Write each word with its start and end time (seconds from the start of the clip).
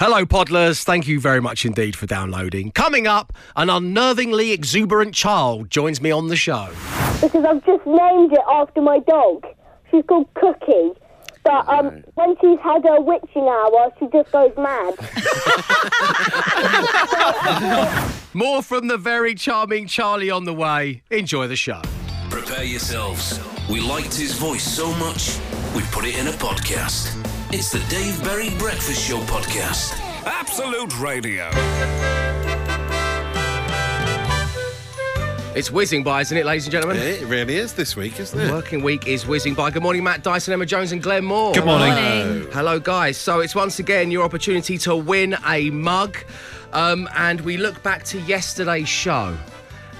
Hello, 0.00 0.24
Podlers. 0.24 0.82
Thank 0.82 1.06
you 1.06 1.20
very 1.20 1.42
much 1.42 1.66
indeed 1.66 1.94
for 1.94 2.06
downloading. 2.06 2.70
Coming 2.70 3.06
up, 3.06 3.34
an 3.54 3.68
unnervingly 3.68 4.50
exuberant 4.50 5.14
child 5.14 5.68
joins 5.68 6.00
me 6.00 6.10
on 6.10 6.28
the 6.28 6.36
show. 6.36 6.70
because 7.20 7.44
I've 7.44 7.62
just 7.66 7.84
named 7.84 8.32
it 8.32 8.40
after 8.50 8.80
my 8.80 9.00
dog. 9.00 9.44
She's 9.90 10.02
called 10.08 10.32
Cookie. 10.32 10.92
But 11.44 11.68
um, 11.68 12.02
when 12.14 12.34
she's 12.40 12.58
had 12.60 12.82
her 12.84 12.98
witching 13.02 13.42
hour, 13.42 13.92
she 13.98 14.06
just 14.06 14.32
goes 14.32 14.52
mad. 14.56 14.94
More 18.32 18.62
from 18.62 18.88
the 18.88 18.96
very 18.96 19.34
charming 19.34 19.86
Charlie 19.86 20.30
on 20.30 20.44
the 20.44 20.54
way. 20.54 21.02
Enjoy 21.10 21.46
the 21.46 21.56
show. 21.56 21.82
Prepare 22.30 22.64
yourselves. 22.64 23.38
We 23.68 23.80
liked 23.82 24.14
his 24.14 24.32
voice 24.32 24.64
so 24.64 24.94
much, 24.94 25.38
we 25.76 25.82
put 25.92 26.06
it 26.06 26.18
in 26.18 26.28
a 26.28 26.32
podcast. 26.32 27.29
It's 27.52 27.72
the 27.72 27.80
Dave 27.88 28.22
Berry 28.22 28.50
Breakfast 28.58 29.08
Show 29.08 29.18
podcast. 29.22 29.98
Absolute 30.24 30.96
Radio. 31.00 31.50
It's 35.56 35.68
whizzing 35.68 36.04
by, 36.04 36.20
isn't 36.20 36.38
it, 36.38 36.46
ladies 36.46 36.66
and 36.66 36.70
gentlemen? 36.70 36.98
It 36.98 37.26
really 37.26 37.56
is 37.56 37.72
this 37.72 37.96
week, 37.96 38.20
isn't 38.20 38.38
it? 38.38 38.52
Working 38.52 38.84
week 38.84 39.08
is 39.08 39.26
whizzing 39.26 39.54
by. 39.54 39.72
Good 39.72 39.82
morning, 39.82 40.04
Matt 40.04 40.22
Dyson, 40.22 40.54
Emma 40.54 40.64
Jones, 40.64 40.92
and 40.92 41.02
Glenn 41.02 41.24
Moore. 41.24 41.52
Good 41.52 41.64
morning. 41.64 42.46
Hello, 42.52 42.78
guys. 42.78 43.16
So 43.16 43.40
it's 43.40 43.56
once 43.56 43.80
again 43.80 44.12
your 44.12 44.22
opportunity 44.22 44.78
to 44.78 44.94
win 44.94 45.34
a 45.44 45.70
mug. 45.70 46.18
Um, 46.72 47.08
and 47.16 47.40
we 47.40 47.56
look 47.56 47.82
back 47.82 48.04
to 48.04 48.20
yesterday's 48.20 48.88
show 48.88 49.36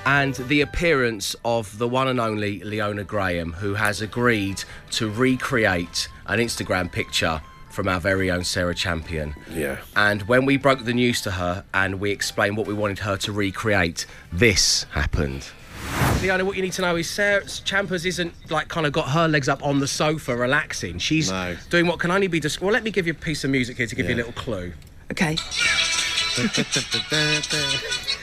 and 0.07 0.35
the 0.35 0.61
appearance 0.63 1.37
of 1.45 1.77
the 1.79 1.87
one 1.89 2.09
and 2.09 2.19
only 2.21 2.61
Leona 2.65 3.05
Graham, 3.05 3.53
who 3.55 3.75
has 3.75 4.01
agreed 4.01 4.63
to 4.93 5.11
recreate 5.11 6.09
an 6.27 6.39
Instagram 6.39 6.91
picture 6.91 7.41
from 7.71 7.89
our 7.89 8.01
very 8.01 8.31
own 8.31 8.43
Sarah 8.45 8.75
Champion. 8.75 9.35
Yeah. 9.51 9.79
And 9.95 10.23
when 10.23 10.45
we 10.45 10.57
broke 10.57 10.85
the 10.85 10.93
news 10.95 11.21
to 11.23 11.31
her 11.33 11.65
and 11.73 12.01
we 12.01 12.11
explained 12.11 12.57
what 12.57 12.67
we 12.67 12.75
wanted 12.75 12.99
her 13.01 13.17
to 13.19 13.33
recreate, 13.33 14.07
this 14.33 14.85
happened. 14.91 15.47
Leona, 16.21 16.45
what 16.45 16.57
you 16.57 16.63
need 16.63 16.73
to 16.75 16.83
know 16.83 16.97
is 16.97 17.09
Sarah 17.09 17.45
Champers 17.47 18.05
isn't 18.05 18.35
like 18.51 18.69
kind 18.69 18.87
of 18.87 18.93
got 18.93 19.11
her 19.11 19.29
legs 19.29 19.49
up 19.49 19.65
on 19.65 19.79
the 19.81 19.87
sofa 19.89 20.37
relaxing. 20.37 20.99
She's 20.99 21.31
No. 21.31 21.57
doing 21.71 21.87
what 21.87 21.99
can 22.01 22.11
only 22.11 22.27
be 22.27 22.41
described. 22.41 22.65
Well, 22.67 22.73
let 22.75 22.83
me 22.83 22.91
give 22.91 23.07
you 23.07 23.13
a 23.13 23.17
piece 23.17 23.45
of 23.45 23.51
music 23.51 23.77
here 23.77 23.87
to 23.87 23.95
give 23.95 24.09
you 24.09 24.15
a 24.15 24.17
little 24.17 24.33
clue. 24.33 24.73
Okay. 25.13 25.37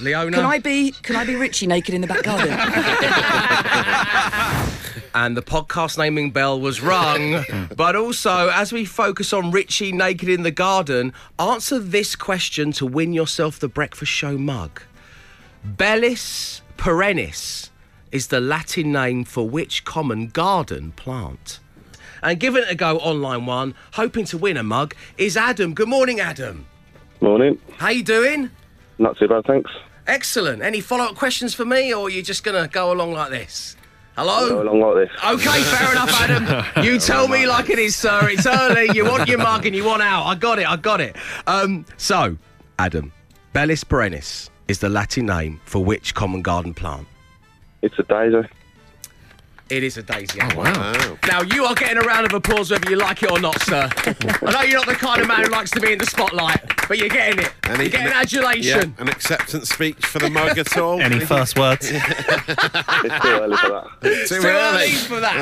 Leona. 0.00 0.36
Can 0.36 0.46
I 0.46 0.58
be 0.58 0.92
can 0.92 1.16
I 1.16 1.24
be 1.24 1.36
Richie 1.36 1.66
naked 1.66 1.94
in 1.94 2.00
the 2.00 2.06
back 2.06 2.22
garden? 2.22 2.50
and 5.14 5.36
the 5.36 5.42
podcast 5.42 5.98
naming 5.98 6.30
bell 6.30 6.60
was 6.60 6.80
rung. 6.80 7.44
but 7.76 7.96
also, 7.96 8.48
as 8.48 8.72
we 8.72 8.84
focus 8.84 9.32
on 9.32 9.50
Richie 9.50 9.92
naked 9.92 10.28
in 10.28 10.42
the 10.42 10.50
garden, 10.50 11.12
answer 11.38 11.78
this 11.78 12.16
question 12.16 12.72
to 12.72 12.86
win 12.86 13.12
yourself 13.12 13.58
the 13.58 13.68
breakfast 13.68 14.12
show 14.12 14.38
mug. 14.38 14.82
Bellis 15.64 16.62
perennis 16.76 17.70
is 18.12 18.28
the 18.28 18.40
Latin 18.40 18.92
name 18.92 19.24
for 19.24 19.48
which 19.48 19.84
common 19.84 20.28
garden 20.28 20.92
plant? 20.92 21.60
And 22.22 22.38
giving 22.38 22.62
it 22.62 22.70
a 22.70 22.74
go 22.74 22.98
online 22.98 23.46
one, 23.46 23.74
hoping 23.94 24.24
to 24.26 24.38
win 24.38 24.56
a 24.56 24.62
mug, 24.62 24.94
is 25.16 25.36
Adam. 25.36 25.74
Good 25.74 25.88
morning, 25.88 26.20
Adam. 26.20 26.66
Morning. 27.20 27.58
How 27.78 27.90
you 27.90 28.02
doing? 28.02 28.50
Not 28.98 29.18
too 29.18 29.28
bad, 29.28 29.44
thanks. 29.46 29.70
Excellent. 30.06 30.62
Any 30.62 30.80
follow-up 30.80 31.14
questions 31.14 31.54
for 31.54 31.64
me, 31.64 31.92
or 31.94 32.06
are 32.06 32.10
you 32.10 32.22
just 32.22 32.44
gonna 32.44 32.68
go 32.68 32.92
along 32.92 33.12
like 33.12 33.30
this? 33.30 33.76
Hello. 34.16 34.48
Go 34.48 34.62
along 34.62 34.80
like 34.80 35.08
this. 35.08 35.24
Okay, 35.24 35.62
fair 35.62 35.92
enough, 35.92 36.10
Adam. 36.20 36.84
You 36.84 36.98
tell 36.98 37.28
me 37.28 37.46
like 37.46 37.70
it 37.70 37.78
is, 37.78 37.96
sir. 37.96 38.28
It's 38.28 38.46
early. 38.46 38.90
You 38.94 39.04
want 39.04 39.28
your 39.28 39.38
mug 39.38 39.66
and 39.66 39.74
you 39.74 39.84
want 39.84 40.02
out. 40.02 40.24
I 40.24 40.34
got 40.34 40.58
it. 40.58 40.68
I 40.68 40.76
got 40.76 41.00
it. 41.00 41.16
Um, 41.46 41.86
so, 41.96 42.36
Adam, 42.78 43.12
Bellis 43.52 43.84
perennis 43.84 44.50
is 44.68 44.78
the 44.78 44.88
Latin 44.88 45.26
name 45.26 45.60
for 45.64 45.82
which 45.84 46.14
common 46.14 46.42
garden 46.42 46.74
plant? 46.74 47.06
It's 47.82 47.98
a 47.98 48.02
daisy. 48.02 48.46
It 49.70 49.82
is 49.84 49.96
a 49.96 50.02
daisy. 50.02 50.40
Oh, 50.42 50.48
Wow. 50.56 51.16
Now, 51.28 51.42
you 51.42 51.64
are 51.64 51.74
getting 51.74 51.98
a 51.98 52.00
round 52.00 52.26
of 52.26 52.32
applause 52.34 52.70
whether 52.70 52.90
you 52.90 52.96
like 52.96 53.22
it 53.22 53.30
or 53.30 53.38
not, 53.40 53.60
sir. 53.62 53.88
I 54.42 54.50
know 54.52 54.62
you're 54.62 54.78
not 54.78 54.86
the 54.86 54.94
kind 54.94 55.20
of 55.22 55.28
man 55.28 55.44
who 55.44 55.50
likes 55.50 55.70
to 55.72 55.80
be 55.80 55.92
in 55.92 55.98
the 55.98 56.06
spotlight, 56.06 56.60
but 56.88 56.98
you're 56.98 57.08
getting 57.08 57.38
it. 57.44 57.52
Any- 57.64 57.84
you're 57.84 57.90
getting 57.90 58.08
Yeah, 58.08 58.20
adulation. 58.20 58.94
an 58.98 59.08
acceptance 59.08 59.68
speech 59.70 60.04
for 60.04 60.18
the 60.18 60.28
mug 60.30 60.58
at 60.58 60.76
all? 60.76 61.00
Any 61.02 61.20
first 61.20 61.58
words? 61.58 61.90
It's 63.02 63.22
too 63.22 63.28
early 63.28 63.56
for 63.56 63.68
that. 63.68 63.86
Too 64.02 64.40
Too 64.40 64.46
early 64.46 64.90
for 64.90 65.20
that. 65.20 65.36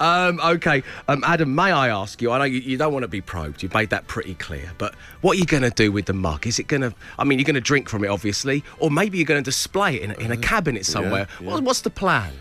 Oh. 0.00 0.04
Um, 0.04 0.40
okay, 0.56 0.82
um, 1.08 1.22
Adam, 1.26 1.54
may 1.54 1.70
I 1.72 1.88
ask 1.88 2.22
you? 2.22 2.30
I 2.30 2.38
know 2.38 2.44
you, 2.44 2.60
you 2.60 2.76
don't 2.76 2.92
want 2.92 3.02
to 3.02 3.08
be 3.08 3.20
probed. 3.20 3.62
You've 3.62 3.74
made 3.74 3.90
that 3.90 4.06
pretty 4.06 4.34
clear. 4.34 4.70
But 4.78 4.94
what 5.20 5.36
are 5.36 5.40
you 5.40 5.44
going 5.46 5.62
to 5.64 5.70
do 5.70 5.90
with 5.92 6.06
the 6.06 6.12
mug? 6.14 6.46
Is 6.46 6.58
it 6.58 6.68
going 6.68 6.82
to? 6.82 6.94
I 7.18 7.24
mean, 7.24 7.38
you're 7.38 7.44
going 7.46 7.54
to 7.54 7.60
drink 7.60 7.88
from 7.88 8.04
it, 8.04 8.08
obviously, 8.08 8.64
or 8.78 8.90
maybe 8.90 9.18
you're 9.18 9.26
going 9.26 9.42
to 9.42 9.48
display 9.48 9.96
it 9.96 10.02
in 10.02 10.10
a, 10.12 10.14
in 10.14 10.30
a 10.32 10.36
cabinet 10.36 10.86
somewhere. 10.86 11.26
yeah. 11.40 11.50
What, 11.50 11.62
what's 11.64 11.80
the 11.82 11.90
plan? 11.90 12.32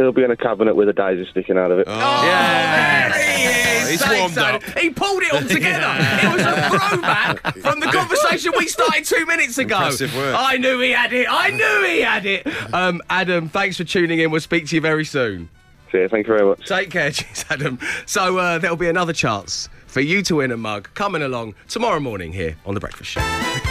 It'll 0.00 0.12
be 0.12 0.24
in 0.24 0.30
a 0.30 0.36
cabinet 0.36 0.74
with 0.74 0.88
a 0.88 0.94
daisy 0.94 1.28
sticking 1.30 1.58
out 1.58 1.70
of 1.70 1.78
it. 1.78 1.84
Oh, 1.86 1.92
yeah, 2.24 3.12
he 3.12 3.44
is. 3.82 3.90
He's 3.90 4.00
Thanks, 4.02 4.18
warmed 4.18 4.38
Adam. 4.38 4.70
up. 4.70 4.78
He 4.78 4.88
pulled 4.88 5.22
it 5.22 5.32
all 5.34 5.42
together. 5.42 5.86
It 6.22 6.32
was 6.32 6.42
a 6.42 6.70
throwback 6.70 7.56
from 7.58 7.80
the 7.80 7.86
conversation 7.88 8.52
we 8.56 8.66
started 8.66 9.04
two 9.04 9.26
minutes 9.26 9.58
ago. 9.58 9.76
Impressive 9.76 10.16
work. 10.16 10.34
I 10.38 10.56
knew 10.56 10.80
he 10.80 10.90
had 10.92 11.12
it. 11.12 11.26
I 11.28 11.50
knew 11.50 11.84
he 11.86 12.00
had 12.00 12.24
it. 12.24 12.46
Um, 12.72 13.02
Adam, 13.10 13.50
thanks 13.50 13.76
for 13.76 13.84
tuning 13.84 14.20
in. 14.20 14.30
We'll 14.30 14.40
speak 14.40 14.66
to 14.68 14.74
you 14.74 14.80
very 14.80 15.04
soon. 15.04 15.50
See 15.92 15.98
yeah, 15.98 16.08
thank 16.08 16.26
you 16.26 16.34
very 16.34 16.48
much. 16.48 16.66
Take 16.66 16.90
care, 16.90 17.10
cheers, 17.10 17.44
Adam. 17.50 17.78
So 18.06 18.38
uh, 18.38 18.56
there'll 18.58 18.76
be 18.76 18.88
another 18.88 19.12
chance 19.12 19.68
for 19.86 20.00
you 20.00 20.22
to 20.22 20.36
win 20.36 20.50
a 20.50 20.56
mug 20.56 20.88
coming 20.94 21.20
along 21.20 21.56
tomorrow 21.68 22.00
morning 22.00 22.32
here 22.32 22.56
on 22.64 22.72
The 22.72 22.80
Breakfast 22.80 23.10
Show. 23.10 23.69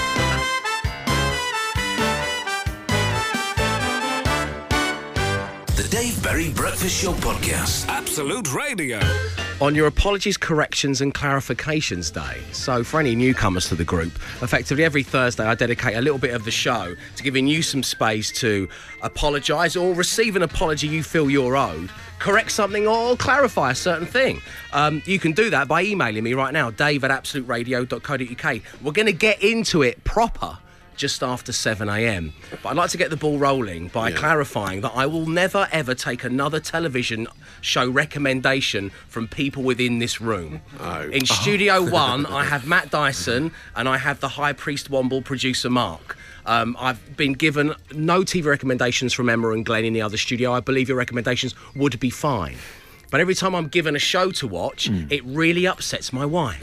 The 5.79 5.87
Dave 5.87 6.21
Berry 6.21 6.49
Breakfast 6.49 7.01
Show 7.01 7.13
podcast. 7.13 7.87
Absolute 7.87 8.53
Radio. 8.53 8.99
On 9.61 9.73
your 9.73 9.87
apologies, 9.87 10.35
corrections, 10.35 10.99
and 10.99 11.13
clarifications 11.13 12.11
day. 12.11 12.41
So, 12.51 12.83
for 12.83 12.99
any 12.99 13.15
newcomers 13.15 13.69
to 13.69 13.75
the 13.75 13.85
group, 13.85 14.13
effectively 14.41 14.83
every 14.83 15.03
Thursday 15.03 15.45
I 15.45 15.55
dedicate 15.55 15.95
a 15.95 16.01
little 16.01 16.19
bit 16.19 16.33
of 16.33 16.43
the 16.43 16.51
show 16.51 16.97
to 17.15 17.23
giving 17.23 17.47
you 17.47 17.61
some 17.61 17.81
space 17.81 18.29
to 18.41 18.67
apologise 19.03 19.77
or 19.77 19.95
receive 19.95 20.35
an 20.35 20.43
apology 20.43 20.85
you 20.85 21.01
feel 21.01 21.29
you're 21.29 21.55
owed, 21.55 21.89
correct 22.19 22.51
something, 22.51 22.85
or 22.85 23.15
clarify 23.15 23.71
a 23.71 23.75
certain 23.75 24.05
thing. 24.05 24.41
Um, 24.73 25.01
you 25.05 25.17
can 25.17 25.31
do 25.31 25.49
that 25.49 25.69
by 25.69 25.83
emailing 25.83 26.25
me 26.25 26.33
right 26.33 26.51
now, 26.51 26.71
dave 26.71 27.05
at 27.05 27.11
absoluteradio.co.uk. 27.11 28.61
We're 28.83 28.91
going 28.91 29.05
to 29.05 29.13
get 29.13 29.41
into 29.41 29.83
it 29.83 30.03
proper 30.03 30.57
just 30.99 31.23
after 31.23 31.53
7 31.53 31.87
a.m. 31.87 32.33
But 32.61 32.69
I'd 32.69 32.75
like 32.75 32.89
to 32.91 32.97
get 32.97 33.09
the 33.09 33.15
ball 33.15 33.39
rolling 33.39 33.87
by 33.87 34.11
clarifying 34.11 34.81
that 34.81 34.91
I 34.93 35.05
will 35.05 35.25
never 35.25 35.67
ever 35.71 35.95
take 35.95 36.25
another 36.25 36.59
television 36.59 37.25
show 37.61 37.89
recommendation 37.89 38.91
from 39.07 39.27
people 39.29 39.63
within 39.63 39.99
this 39.99 40.19
room. 40.19 40.61
Oh. 40.79 41.09
In 41.09 41.25
Studio 41.25 41.81
One, 41.89 42.25
I 42.25 42.43
have 42.43 42.67
Matt 42.67 42.91
Dyson 42.91 43.51
and 43.77 43.87
I 43.87 43.97
have 43.97 44.19
the 44.19 44.27
High 44.27 44.53
Priest 44.53 44.91
Womble 44.91 45.23
producer 45.23 45.69
Mark. 45.69 46.17
Um, 46.45 46.75
I've 46.77 47.15
been 47.15 47.33
given 47.33 47.75
no 47.93 48.21
TV 48.21 48.45
recommendations 48.45 49.13
from 49.13 49.29
Emma 49.29 49.51
and 49.51 49.65
Glenn 49.65 49.85
in 49.85 49.93
the 49.93 50.01
other 50.01 50.17
studio. 50.17 50.51
I 50.51 50.59
believe 50.59 50.89
your 50.89 50.97
recommendations 50.97 51.55
would 51.75 51.97
be 51.99 52.09
fine. 52.09 52.57
But 53.11 53.21
every 53.21 53.35
time 53.35 53.55
I'm 53.55 53.67
given 53.67 53.95
a 53.95 53.99
show 53.99 54.31
to 54.31 54.47
watch, 54.47 54.87
Hmm. 54.87 55.05
it 55.09 55.23
really 55.25 55.65
upsets 55.67 56.13
my 56.13 56.25
wife. 56.25 56.61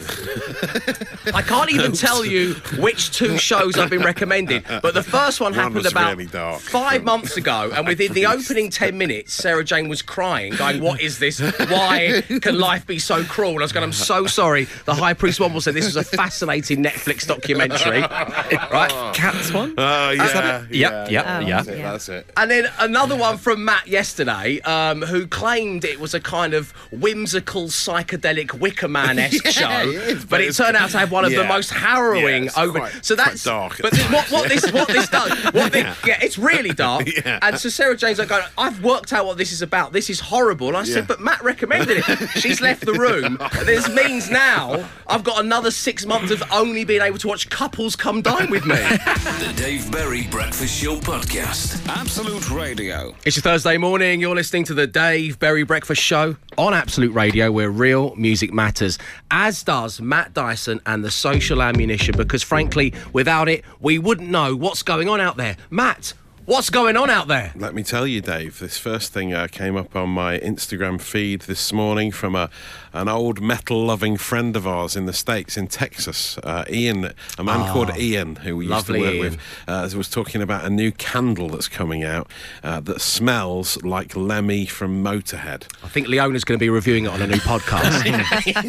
I 1.34 1.42
can't 1.42 1.70
even 1.72 1.92
tell 2.06 2.24
you 2.24 2.54
which 2.78 3.10
two 3.12 3.36
shows 3.38 3.76
I've 3.78 3.90
been 3.90 4.02
recommended, 4.02 4.64
but 4.82 4.94
the 4.94 5.02
first 5.02 5.40
one 5.40 5.52
One 5.52 5.60
happened 5.72 5.86
about 5.86 6.16
really 6.16 6.26
five 6.58 7.04
months 7.04 7.36
ago, 7.36 7.70
and 7.74 7.86
within 7.92 8.12
the 8.12 8.26
opening 8.26 8.70
ten 8.70 8.96
minutes, 8.98 9.32
Sarah 9.34 9.64
Jane 9.64 9.88
was 9.88 10.02
crying, 10.02 10.54
going, 10.56 10.80
"What 10.82 11.00
is 11.00 11.18
this? 11.18 11.40
Why 11.40 12.22
can 12.40 12.58
life 12.58 12.86
be 12.86 12.98
so 12.98 13.22
cruel?" 13.24 13.50
And 13.52 13.60
I 13.60 13.62
was 13.62 13.72
going, 13.72 13.84
"I'm 13.84 13.92
so 13.92 14.26
sorry." 14.26 14.66
The 14.84 14.94
High 14.94 15.14
Priest 15.14 15.38
Womble 15.40 15.60
said 15.62 15.74
this 15.74 15.84
was 15.86 15.96
a 15.96 16.04
fascinating 16.04 16.82
Netflix 16.82 17.26
documentary, 17.26 18.00
right? 18.72 19.14
Cats 19.14 19.52
one? 19.52 19.74
Oh, 19.78 20.10
yeah. 20.10 20.64
Yep, 20.70 20.70
yeah, 20.70 21.08
yep, 21.08 21.10
yeah. 21.10 21.40
yeah. 21.40 21.56
That's 21.62 21.68
it. 21.68 21.82
That's 21.82 22.08
it. 22.08 22.30
And 22.36 22.50
then 22.50 22.66
another 22.78 23.16
one 23.16 23.36
from 23.38 23.64
Matt 23.64 23.86
yesterday, 23.86 24.60
um, 24.62 25.02
who 25.02 25.26
claimed 25.26 25.84
it 25.84 25.98
was 26.00 26.14
a 26.14 26.20
kind 26.36 26.52
of 26.54 26.70
whimsical, 26.92 27.64
psychedelic 27.68 28.52
Wicker 28.58 28.88
Man 28.88 29.18
esque 29.18 29.46
show, 29.60 29.70
it 29.70 29.88
is, 29.88 30.24
but 30.24 30.36
but 30.36 30.40
it 30.42 30.54
turned 30.54 30.76
out 30.76 30.90
to 30.90 30.98
have 30.98 31.10
one 31.10 31.24
of 31.24 31.32
the 31.32 31.44
most 31.44 31.70
harrowing 31.70 32.42
Yeah, 32.44 32.48
it's 32.50 32.58
over. 32.58 32.78
quite- 32.80 33.04
so 33.04 33.14
quite 33.16 33.24
that's 33.26 33.44
dark 33.44 33.78
But 33.80 33.92
this, 33.92 34.10
what, 34.10 34.30
what 34.30 34.48
this 34.50 34.70
what 34.72 34.88
this 34.88 35.08
does? 35.08 35.32
What 35.54 35.72
the, 35.72 35.78
yeah, 36.06 36.18
it's 36.22 36.36
really 36.38 36.70
dark. 36.72 37.06
Yeah. 37.24 37.38
And 37.40 37.58
so 37.58 37.68
Sarah 37.70 37.96
Jane's 37.96 38.18
like, 38.18 38.28
going, 38.28 38.44
I've 38.58 38.82
worked 38.84 39.12
out 39.12 39.24
what 39.26 39.38
this 39.38 39.50
is 39.52 39.62
about. 39.62 39.92
This 39.92 40.10
is 40.10 40.20
horrible. 40.20 40.68
And 40.68 40.76
I 40.76 40.80
Yeah. 40.82 40.94
said, 40.94 41.06
but 41.08 41.20
Matt 41.20 41.42
recommended 41.42 41.98
it. 42.06 42.28
She's 42.40 42.60
left 42.60 42.84
the 42.84 42.92
room. 42.92 43.38
This 43.64 43.88
means 43.88 44.30
now 44.30 44.86
I've 45.06 45.24
got 45.24 45.40
another 45.42 45.70
six 45.70 46.04
months 46.04 46.30
of 46.30 46.42
only 46.52 46.84
being 46.84 47.00
able 47.00 47.18
to 47.18 47.28
watch 47.28 47.48
couples 47.48 47.96
come 47.96 48.20
dine 48.22 48.50
with 48.50 48.66
me. 48.66 48.74
The 48.76 49.52
Dave 49.56 49.90
Berry 49.90 50.26
Breakfast 50.30 50.82
Show 50.82 50.96
podcast. 50.96 51.86
Absolute 51.88 52.50
Radio. 52.50 53.14
It's 53.24 53.36
your 53.36 53.42
Thursday 53.42 53.78
morning. 53.78 54.20
You're 54.20 54.34
listening 54.36 54.64
to 54.64 54.74
the 54.74 54.86
Dave 54.86 55.38
Berry 55.38 55.62
Breakfast 55.62 56.02
Show. 56.02 56.25
Show 56.26 56.36
on 56.58 56.74
Absolute 56.74 57.12
Radio 57.12 57.50
where 57.52 57.70
real 57.70 58.14
music 58.16 58.52
matters, 58.52 58.98
as 59.30 59.62
does 59.62 60.00
Matt 60.00 60.34
Dyson 60.34 60.80
and 60.86 61.04
the 61.04 61.10
social 61.10 61.62
ammunition, 61.62 62.16
because 62.16 62.42
frankly, 62.42 62.94
without 63.12 63.48
it, 63.48 63.64
we 63.80 63.98
wouldn't 63.98 64.30
know 64.30 64.54
what's 64.56 64.82
going 64.82 65.08
on 65.08 65.20
out 65.20 65.36
there. 65.36 65.56
Matt, 65.70 66.14
what's 66.46 66.70
going 66.70 66.96
on 66.96 67.10
out 67.10 67.28
there? 67.28 67.52
Let 67.54 67.74
me 67.74 67.82
tell 67.82 68.06
you, 68.06 68.20
Dave. 68.20 68.58
This 68.58 68.78
first 68.78 69.12
thing 69.12 69.34
uh, 69.34 69.48
came 69.50 69.76
up 69.76 69.94
on 69.94 70.08
my 70.10 70.38
Instagram 70.38 71.00
feed 71.00 71.42
this 71.42 71.72
morning 71.72 72.10
from 72.10 72.34
a 72.34 72.50
an 72.96 73.08
old 73.08 73.40
metal-loving 73.40 74.16
friend 74.16 74.56
of 74.56 74.66
ours 74.66 74.96
in 74.96 75.06
the 75.06 75.12
states, 75.12 75.56
in 75.56 75.66
Texas. 75.66 76.38
Uh, 76.38 76.64
Ian, 76.70 77.12
a 77.38 77.44
man 77.44 77.72
called 77.72 77.96
Ian, 77.96 78.36
who 78.36 78.56
we 78.56 78.66
used 78.66 78.86
to 78.86 78.92
work 78.98 79.14
Ian. 79.14 79.20
with, 79.20 79.38
uh, 79.68 79.88
was 79.96 80.08
talking 80.08 80.42
about 80.42 80.64
a 80.64 80.70
new 80.70 80.92
candle 80.92 81.48
that's 81.48 81.68
coming 81.68 82.04
out 82.04 82.30
uh, 82.62 82.80
that 82.80 83.00
smells 83.00 83.82
like 83.82 84.14
Lemmy 84.16 84.66
from 84.66 85.02
Motorhead. 85.02 85.64
I 85.82 85.88
think 85.88 86.08
Leona's 86.08 86.44
going 86.44 86.58
to 86.58 86.62
be 86.62 86.70
reviewing 86.70 87.04
it 87.04 87.08
on 87.08 87.22
a 87.22 87.26
new 87.26 87.36
podcast. 87.36 88.04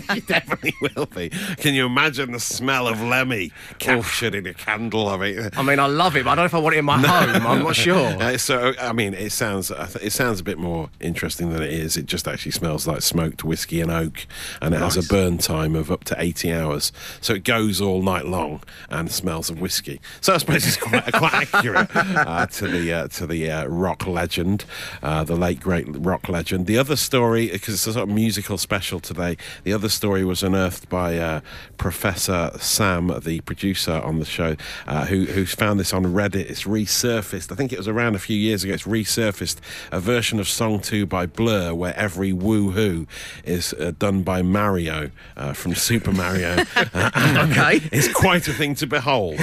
you 0.15 0.21
definitely 0.21 0.73
will 0.81 1.05
be. 1.07 1.29
Can 1.57 1.73
you 1.73 1.85
imagine 1.85 2.31
the 2.31 2.39
smell 2.39 2.87
of 2.87 3.01
Lemmy 3.01 3.51
captured 3.79 4.35
in 4.35 4.45
a 4.45 4.53
candle? 4.53 5.07
I 5.09 5.17
mean, 5.17 5.49
I 5.55 5.63
mean, 5.63 5.79
I 5.79 5.87
love 5.87 6.15
it, 6.15 6.23
but 6.23 6.31
I 6.31 6.35
don't 6.35 6.43
know 6.43 6.45
if 6.45 6.53
I 6.53 6.59
want 6.59 6.75
it 6.75 6.79
in 6.79 6.85
my 6.85 6.97
home. 6.99 7.47
I'm 7.47 7.63
not 7.63 7.75
sure. 7.87 8.07
Uh, 8.21 8.37
so 8.37 8.73
I 8.79 8.93
mean, 8.93 9.13
it 9.13 9.31
sounds 9.31 9.71
it 9.71 10.11
sounds 10.13 10.39
a 10.39 10.43
bit 10.43 10.57
more 10.57 10.89
interesting 10.99 11.49
than 11.51 11.61
it 11.61 11.71
is. 11.73 11.97
It 11.97 12.05
just 12.05 12.27
actually 12.27 12.51
smells 12.51 12.87
like 12.87 13.01
smoked 13.01 13.43
whiskey 13.43 13.81
and 13.81 13.91
oak, 13.91 14.16
and 14.61 14.73
it 14.73 14.79
has 14.79 14.97
a 14.97 15.03
burn 15.03 15.37
time 15.37 15.75
of 15.75 15.91
up 15.91 16.03
to 16.05 16.15
eighty 16.19 16.51
hours. 16.51 16.91
So 17.21 17.33
it 17.33 17.43
goes 17.43 17.81
all 17.81 18.01
night 18.01 18.25
long 18.25 18.61
and 18.89 19.11
smells 19.11 19.49
of 19.49 19.61
whiskey. 19.61 19.99
So 20.21 20.33
I 20.33 20.37
suppose 20.37 20.65
it's 20.65 20.77
quite 20.77 21.11
quite 21.13 21.33
accurate 21.53 21.89
uh, 21.95 22.47
to 22.47 22.67
the 22.67 22.93
uh, 22.93 23.07
to 23.09 23.27
the 23.27 23.51
uh, 23.51 23.65
rock 23.67 24.07
legend, 24.07 24.65
uh, 25.03 25.23
the 25.23 25.35
late 25.35 25.59
great 25.59 25.85
rock 25.89 26.29
legend. 26.29 26.67
The 26.67 26.77
other 26.77 26.95
story, 26.95 27.49
because 27.49 27.73
it's 27.73 27.87
a 27.87 27.93
sort 27.93 28.09
of 28.09 28.15
musical 28.15 28.57
special 28.57 28.99
today. 28.99 29.37
The 29.63 29.73
other 29.73 29.89
story 29.89 30.23
was 30.23 30.43
unearthed 30.43 30.89
by 30.89 31.17
uh, 31.17 31.41
Professor 31.77 32.51
Sam, 32.59 33.19
the 33.23 33.41
producer 33.41 33.93
on 34.03 34.19
the 34.19 34.25
show, 34.25 34.55
uh, 34.87 35.05
who 35.05 35.25
who 35.25 35.45
found 35.45 35.79
this 35.79 35.93
on 35.93 36.03
Reddit. 36.05 36.49
It's 36.49 36.63
resurfaced. 36.63 37.51
I 37.51 37.55
think 37.55 37.71
it 37.71 37.77
was 37.77 37.87
around 37.87 38.15
a 38.15 38.19
few 38.19 38.37
years 38.37 38.63
ago. 38.63 38.73
It's 38.73 38.83
resurfaced 38.83 39.57
a 39.91 39.99
version 39.99 40.39
of 40.39 40.47
Song 40.47 40.79
Two 40.79 41.05
by 41.05 41.25
Blur, 41.25 41.73
where 41.73 41.95
every 41.95 42.31
woohoo 42.31 43.07
is 43.43 43.73
uh, 43.73 43.91
done 44.07 44.21
by 44.21 44.41
Mario 44.41 45.11
uh, 45.35 45.51
from 45.51 45.75
Super 45.87 46.13
Mario. 46.13 46.55
Uh, 46.75 47.11
Okay. 47.49 47.81
it's 47.91 48.11
quite 48.11 48.47
a 48.47 48.53
thing 48.53 48.73
to 48.75 48.87
behold. 48.87 49.37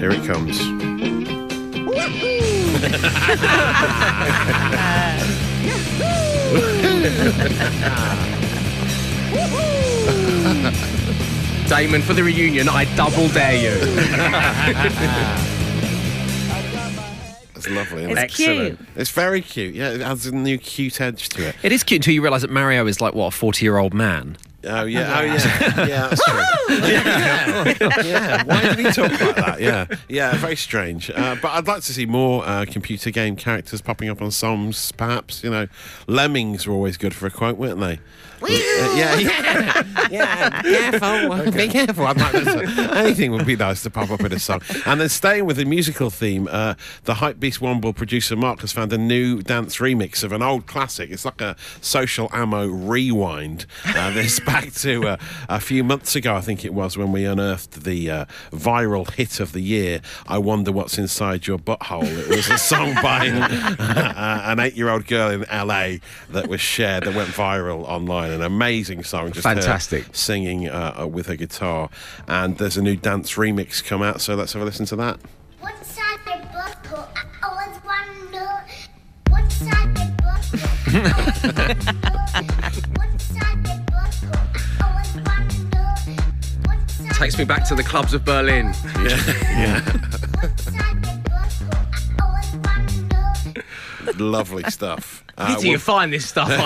Here 0.00 0.10
it 0.10 0.24
comes. 0.24 0.58
Damon, 11.68 12.02
for 12.02 12.14
the 12.14 12.22
reunion, 12.22 12.68
I 12.68 12.84
double 12.96 13.28
dare 13.28 13.54
you. 13.54 15.51
It's 17.66 17.74
lovely. 17.74 18.04
It's 18.04 18.20
it? 18.20 18.30
cute. 18.32 18.78
It's 18.96 19.10
very 19.10 19.40
cute. 19.40 19.74
Yeah, 19.74 19.90
it 19.90 20.00
adds 20.00 20.26
a 20.26 20.34
new 20.34 20.58
cute 20.58 21.00
edge 21.00 21.28
to 21.30 21.48
it. 21.48 21.56
It 21.62 21.72
is 21.72 21.82
cute 21.84 22.00
until 22.00 22.14
you 22.14 22.22
realise 22.22 22.42
that 22.42 22.50
Mario 22.50 22.86
is 22.86 23.00
like 23.00 23.14
what 23.14 23.26
a 23.26 23.30
forty-year-old 23.30 23.94
man. 23.94 24.36
Oh 24.64 24.84
yeah, 24.84 25.18
oh 25.18 25.22
yeah, 25.22 25.86
yeah. 25.86 26.08
That's 26.08 26.24
true. 26.24 26.76
yeah. 26.88 28.02
yeah. 28.04 28.44
Why 28.44 28.62
did 28.62 28.78
he 28.78 28.84
talk 28.92 29.20
like 29.20 29.36
that? 29.36 29.60
Yeah, 29.60 29.86
yeah. 30.08 30.36
Very 30.36 30.56
strange. 30.56 31.10
Uh, 31.10 31.36
but 31.40 31.48
I'd 31.52 31.66
like 31.66 31.82
to 31.82 31.92
see 31.92 32.06
more 32.06 32.44
uh, 32.46 32.64
computer 32.68 33.10
game 33.10 33.36
characters 33.36 33.80
popping 33.80 34.08
up 34.08 34.22
on 34.22 34.30
songs. 34.30 34.92
Perhaps 34.92 35.42
you 35.42 35.50
know, 35.50 35.66
lemmings 36.06 36.66
were 36.66 36.74
always 36.74 36.96
good 36.96 37.14
for 37.14 37.26
a 37.26 37.30
quote, 37.30 37.56
weren't 37.56 37.80
they? 37.80 37.98
Uh, 38.44 38.48
yeah, 38.96 39.18
yeah, 39.18 39.82
yeah. 40.10 40.62
Careful, 40.62 41.52
be 41.52 41.68
careful. 41.68 42.06
I'd 42.06 42.16
like 42.16 42.32
to- 42.32 42.90
anything 42.96 43.30
would 43.30 43.46
be 43.46 43.54
nice 43.54 43.84
to 43.84 43.90
pop 43.90 44.10
up 44.10 44.20
in 44.22 44.32
a 44.32 44.38
song. 44.40 44.60
And 44.84 45.00
then 45.00 45.08
staying 45.08 45.44
with 45.44 45.58
the 45.58 45.64
musical 45.64 46.10
theme, 46.10 46.48
uh, 46.50 46.74
the 47.04 47.14
Hype 47.14 47.38
Beast 47.38 47.60
Womble 47.60 47.94
producer 47.94 48.34
Mark 48.34 48.60
has 48.62 48.72
found 48.72 48.92
a 48.92 48.98
new 48.98 49.42
dance 49.42 49.76
remix 49.76 50.24
of 50.24 50.32
an 50.32 50.42
old 50.42 50.66
classic. 50.66 51.10
It's 51.12 51.24
like 51.24 51.40
a 51.40 51.54
social 51.80 52.28
ammo 52.32 52.66
rewind. 52.66 53.66
Uh, 53.86 54.10
this 54.10 54.40
back 54.52 54.72
to 54.72 55.08
uh, 55.08 55.16
a 55.48 55.60
few 55.60 55.82
months 55.82 56.14
ago, 56.14 56.34
I 56.34 56.40
think 56.40 56.64
it 56.64 56.74
was, 56.74 56.98
when 56.98 57.10
we 57.10 57.24
unearthed 57.24 57.84
the 57.84 58.10
uh, 58.10 58.24
viral 58.50 59.10
hit 59.10 59.40
of 59.40 59.52
the 59.52 59.60
year. 59.60 60.00
I 60.26 60.38
wonder 60.38 60.70
what's 60.70 60.98
inside 60.98 61.46
your 61.46 61.58
butthole. 61.58 62.04
It 62.04 62.28
was 62.28 62.50
a 62.50 62.58
song 62.58 62.94
by 63.02 63.28
uh, 63.28 64.42
an 64.52 64.60
eight-year-old 64.60 65.06
girl 65.06 65.30
in 65.30 65.40
LA 65.42 65.96
that 66.30 66.48
was 66.48 66.60
shared 66.60 67.04
that 67.04 67.14
went 67.14 67.30
viral 67.30 67.84
online. 67.84 68.30
An 68.30 68.42
amazing 68.42 69.04
song, 69.04 69.32
just 69.32 69.46
her 69.46 69.54
Fantastic. 69.54 70.14
singing 70.14 70.68
uh, 70.68 70.96
uh, 71.00 71.06
with 71.06 71.26
her 71.26 71.36
guitar. 71.36 71.88
And 72.28 72.58
there's 72.58 72.76
a 72.76 72.82
new 72.82 72.96
dance 72.96 73.34
remix 73.34 73.82
come 73.82 74.02
out, 74.02 74.20
so 74.20 74.34
let's 74.34 74.52
have 74.52 74.62
a 74.62 74.64
listen 74.64 74.86
to 74.86 74.96
that. 74.96 75.18
Takes 87.22 87.38
me 87.38 87.44
back 87.44 87.62
to 87.68 87.76
the 87.76 87.84
clubs 87.84 88.14
of 88.14 88.24
Berlin. 88.24 88.66
What's 88.66 88.84
inside 88.88 88.96
my 91.02 91.22
butthole? 91.22 91.86
I 92.18 92.26
always 92.26 92.52
want 92.56 92.88
to 92.88 93.02
know. 94.18 94.18
Lovely 94.18 94.64
stuff. 94.64 95.22
Uh, 95.38 95.46
Where 95.46 95.58
do 95.58 95.66
you 95.66 95.74
well, 95.74 95.78
find 95.78 96.12
this 96.12 96.26
stuff? 96.26 96.48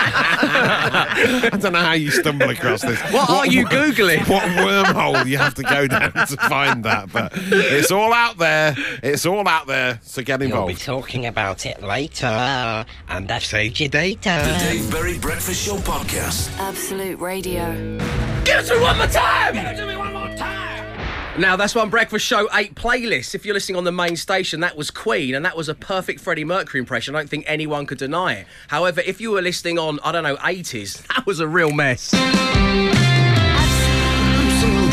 I 0.00 1.50
don't 1.60 1.74
know 1.74 1.82
how 1.82 1.92
you 1.92 2.10
stumble 2.10 2.48
across 2.48 2.80
this. 2.80 2.98
what 3.12 3.28
are 3.28 3.46
you 3.46 3.66
Googling? 3.66 4.26
What 4.30 4.44
wormhole 4.44 5.26
you 5.26 5.36
have 5.36 5.52
to 5.56 5.62
go 5.62 5.88
down 5.88 6.14
to 6.14 6.36
find 6.48 6.82
that? 6.86 7.12
But 7.12 7.32
it's 7.34 7.92
all 7.92 8.14
out 8.14 8.38
there. 8.38 8.74
It's 9.02 9.26
all 9.26 9.46
out 9.46 9.66
there. 9.66 10.00
So 10.04 10.22
get 10.22 10.40
involved. 10.40 10.68
We'll 10.68 10.74
be 10.74 10.80
talking 10.80 11.26
about 11.26 11.66
it 11.66 11.82
later, 11.82 12.24
and 12.26 13.30
I've 13.30 13.44
saved 13.44 13.78
your 13.78 13.90
data. 13.90 14.40
The 14.42 14.58
Dave 14.72 14.90
Berry 14.90 15.18
Breakfast 15.18 15.66
Show 15.66 15.76
Podcast. 15.76 16.50
Absolute 16.58 17.20
Radio. 17.20 17.98
Give 18.44 18.58
it 18.58 18.66
to 18.66 18.74
me 18.74 18.80
one 18.82 18.98
more 18.98 19.06
time! 19.06 19.54
Give 19.54 19.64
it 19.64 19.76
to 19.76 19.86
me 19.86 19.96
one 19.96 20.12
more 20.12 20.28
time! 20.36 21.40
Now, 21.40 21.56
that's 21.56 21.74
one 21.74 21.88
Breakfast 21.88 22.26
Show 22.26 22.46
8 22.52 22.74
playlist. 22.74 23.34
If 23.34 23.46
you're 23.46 23.54
listening 23.54 23.76
on 23.76 23.84
the 23.84 23.92
main 23.92 24.16
station, 24.16 24.60
that 24.60 24.76
was 24.76 24.90
Queen, 24.90 25.34
and 25.34 25.44
that 25.44 25.56
was 25.56 25.68
a 25.68 25.74
perfect 25.74 26.20
Freddie 26.20 26.44
Mercury 26.44 26.78
impression. 26.78 27.14
I 27.14 27.18
don't 27.20 27.30
think 27.30 27.44
anyone 27.48 27.86
could 27.86 27.98
deny 27.98 28.34
it. 28.34 28.46
However, 28.68 29.00
if 29.00 29.20
you 29.20 29.30
were 29.30 29.40
listening 29.42 29.78
on, 29.78 29.98
I 30.04 30.12
don't 30.12 30.22
know, 30.24 30.36
80s, 30.36 31.06
that 31.08 31.24
was 31.26 31.40
a 31.40 31.48
real 31.48 31.72
mess. 31.72 32.12
Absolute 32.14 32.94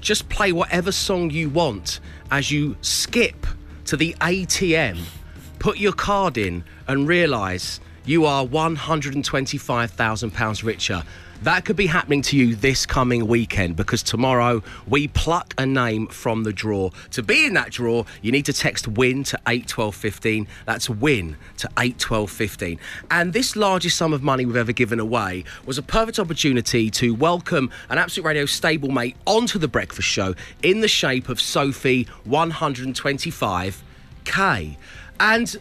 just 0.00 0.28
play 0.28 0.52
whatever 0.52 0.92
song 0.92 1.30
you 1.30 1.48
want 1.48 2.00
as 2.30 2.50
you 2.50 2.76
skip 2.80 3.46
to 3.86 3.96
the 3.96 4.14
ATM, 4.20 4.98
put 5.58 5.78
your 5.78 5.92
card 5.92 6.36
in, 6.38 6.62
and 6.88 7.08
realise 7.08 7.80
you 8.04 8.24
are 8.24 8.44
£125,000 8.44 10.64
richer. 10.64 11.02
That 11.42 11.64
could 11.64 11.76
be 11.76 11.86
happening 11.86 12.20
to 12.22 12.36
you 12.36 12.54
this 12.54 12.84
coming 12.84 13.26
weekend 13.26 13.74
because 13.74 14.02
tomorrow 14.02 14.62
we 14.86 15.08
pluck 15.08 15.54
a 15.56 15.64
name 15.64 16.06
from 16.08 16.44
the 16.44 16.52
draw. 16.52 16.90
To 17.12 17.22
be 17.22 17.46
in 17.46 17.54
that 17.54 17.70
draw, 17.70 18.04
you 18.20 18.30
need 18.30 18.44
to 18.44 18.52
text 18.52 18.86
WIN 18.86 19.24
to 19.24 19.38
81215. 19.46 20.46
That's 20.66 20.90
WIN 20.90 21.38
to 21.56 21.66
81215. 21.78 22.78
And 23.10 23.32
this 23.32 23.56
largest 23.56 23.96
sum 23.96 24.12
of 24.12 24.22
money 24.22 24.44
we've 24.44 24.54
ever 24.54 24.72
given 24.72 25.00
away 25.00 25.44
was 25.64 25.78
a 25.78 25.82
perfect 25.82 26.18
opportunity 26.18 26.90
to 26.90 27.14
welcome 27.14 27.70
an 27.88 27.96
Absolute 27.96 28.26
Radio 28.26 28.44
stablemate 28.44 29.14
onto 29.24 29.58
the 29.58 29.68
breakfast 29.68 30.08
show 30.08 30.34
in 30.62 30.82
the 30.82 30.88
shape 30.88 31.30
of 31.30 31.40
Sophie 31.40 32.06
125K. 32.28 34.76
And 35.18 35.56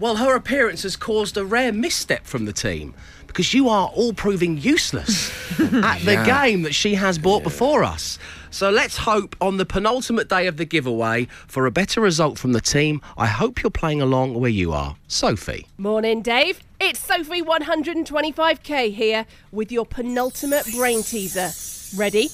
well, 0.00 0.16
her 0.16 0.34
appearance 0.34 0.82
has 0.82 0.96
caused 0.96 1.36
a 1.36 1.44
rare 1.44 1.72
misstep 1.72 2.24
from 2.24 2.46
the 2.46 2.54
team 2.54 2.94
because 3.26 3.52
you 3.52 3.68
are 3.68 3.88
all 3.94 4.14
proving 4.14 4.56
useless 4.56 5.30
at 5.60 5.98
the 6.00 6.22
game 6.24 6.62
that 6.62 6.74
she 6.74 6.94
has 6.94 7.18
brought 7.18 7.42
before 7.42 7.84
us. 7.84 8.18
So 8.50 8.70
let's 8.70 8.96
hope 8.96 9.36
on 9.40 9.58
the 9.58 9.66
penultimate 9.66 10.28
day 10.28 10.46
of 10.46 10.56
the 10.56 10.64
giveaway 10.64 11.26
for 11.46 11.66
a 11.66 11.70
better 11.70 12.00
result 12.00 12.38
from 12.38 12.52
the 12.52 12.62
team. 12.62 13.02
I 13.16 13.26
hope 13.26 13.62
you're 13.62 13.70
playing 13.70 14.00
along 14.00 14.34
where 14.34 14.50
you 14.50 14.72
are. 14.72 14.96
Sophie. 15.06 15.66
Morning, 15.76 16.22
Dave. 16.22 16.60
It's 16.80 16.98
Sophie 16.98 17.42
125k 17.42 18.94
here 18.94 19.26
with 19.52 19.70
your 19.70 19.84
penultimate 19.84 20.66
brain 20.74 21.02
teaser. 21.02 21.50
Ready? 21.96 22.28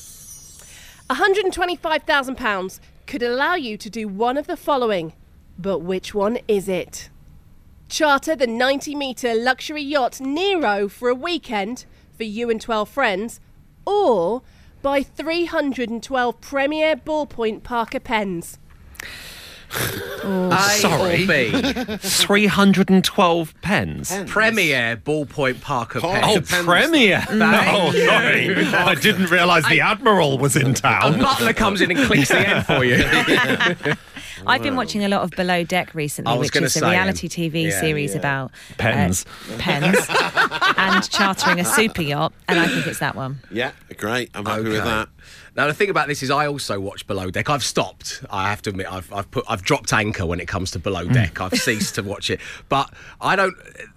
£125,000 1.10 2.80
could 3.06 3.22
allow 3.22 3.54
you 3.56 3.76
to 3.76 3.90
do 3.90 4.06
one 4.06 4.36
of 4.36 4.46
the 4.46 4.56
following, 4.56 5.12
but 5.58 5.80
which 5.80 6.14
one 6.14 6.38
is 6.48 6.68
it? 6.68 7.10
Charter 7.88 8.34
the 8.34 8.46
90 8.46 8.94
metre 8.94 9.34
luxury 9.34 9.82
yacht 9.82 10.20
Nero 10.20 10.88
for 10.88 11.08
a 11.08 11.14
weekend 11.14 11.84
for 12.16 12.24
you 12.24 12.50
and 12.50 12.60
12 12.60 12.88
friends, 12.88 13.40
or 13.86 14.42
buy 14.82 15.02
312 15.02 16.40
Premier 16.40 16.96
Ballpoint 16.96 17.62
Parker 17.62 18.00
pens. 18.00 18.58
Oh. 20.28 20.50
A 20.50 20.58
Sorry. 20.58 21.24
or 21.24 21.26
B? 21.26 21.96
312 21.98 23.54
pens. 23.62 24.12
Premier 24.26 24.96
ballpoint 24.96 25.60
Parker 25.60 26.00
oh, 26.02 26.10
pens. 26.12 26.52
Oh, 26.52 26.64
Premier. 26.64 27.24
No, 27.32 27.92
you. 27.92 28.06
sorry. 28.06 28.56
I 28.66 28.94
didn't 28.96 29.30
realise 29.30 29.68
the 29.68 29.80
Admiral 29.82 30.38
was 30.38 30.56
in 30.56 30.70
A 30.70 30.74
town. 30.74 31.20
butler 31.20 31.52
comes 31.52 31.80
in 31.80 31.92
and 31.92 32.00
clicks 32.06 32.30
the 32.30 32.48
end 32.48 32.66
for 32.66 32.84
you. 32.84 32.96
I've 34.46 34.62
been 34.62 34.76
watching 34.76 35.04
a 35.04 35.08
lot 35.08 35.22
of 35.22 35.30
Below 35.30 35.64
Deck 35.64 35.94
recently, 35.94 36.38
which 36.38 36.56
is 36.56 36.76
a 36.76 36.88
reality 36.88 37.28
TV 37.28 37.64
yeah, 37.64 37.80
series 37.80 38.12
yeah. 38.12 38.18
about 38.18 38.52
Pens. 38.78 39.24
uh, 39.50 39.58
pens 39.58 39.96
and 40.76 41.08
chartering 41.10 41.60
a 41.60 41.64
super 41.64 42.02
yacht, 42.02 42.32
and 42.48 42.58
I 42.58 42.66
think 42.66 42.86
it's 42.86 42.98
that 42.98 43.14
one. 43.14 43.40
Yeah, 43.50 43.72
great. 43.96 44.30
I'm 44.34 44.44
happy 44.44 44.64
with 44.64 44.84
that. 44.84 45.08
Now 45.56 45.66
the 45.66 45.74
thing 45.74 45.90
about 45.90 46.08
this 46.08 46.22
is, 46.22 46.30
I 46.30 46.46
also 46.46 46.78
watch 46.80 47.06
Below 47.06 47.30
Deck. 47.30 47.48
I've 47.48 47.64
stopped. 47.64 48.22
I 48.30 48.50
have 48.50 48.62
to 48.62 48.70
admit, 48.70 48.92
I've, 48.92 49.12
I've 49.12 49.30
put, 49.30 49.44
I've 49.48 49.62
dropped 49.62 49.92
anchor 49.92 50.26
when 50.26 50.40
it 50.40 50.48
comes 50.48 50.70
to 50.72 50.78
Below 50.78 51.06
Deck. 51.08 51.40
I've 51.40 51.54
ceased 51.54 51.94
to 51.96 52.02
watch 52.02 52.30
it. 52.30 52.40
But 52.68 52.92
I 53.20 53.36
don't, 53.36 53.54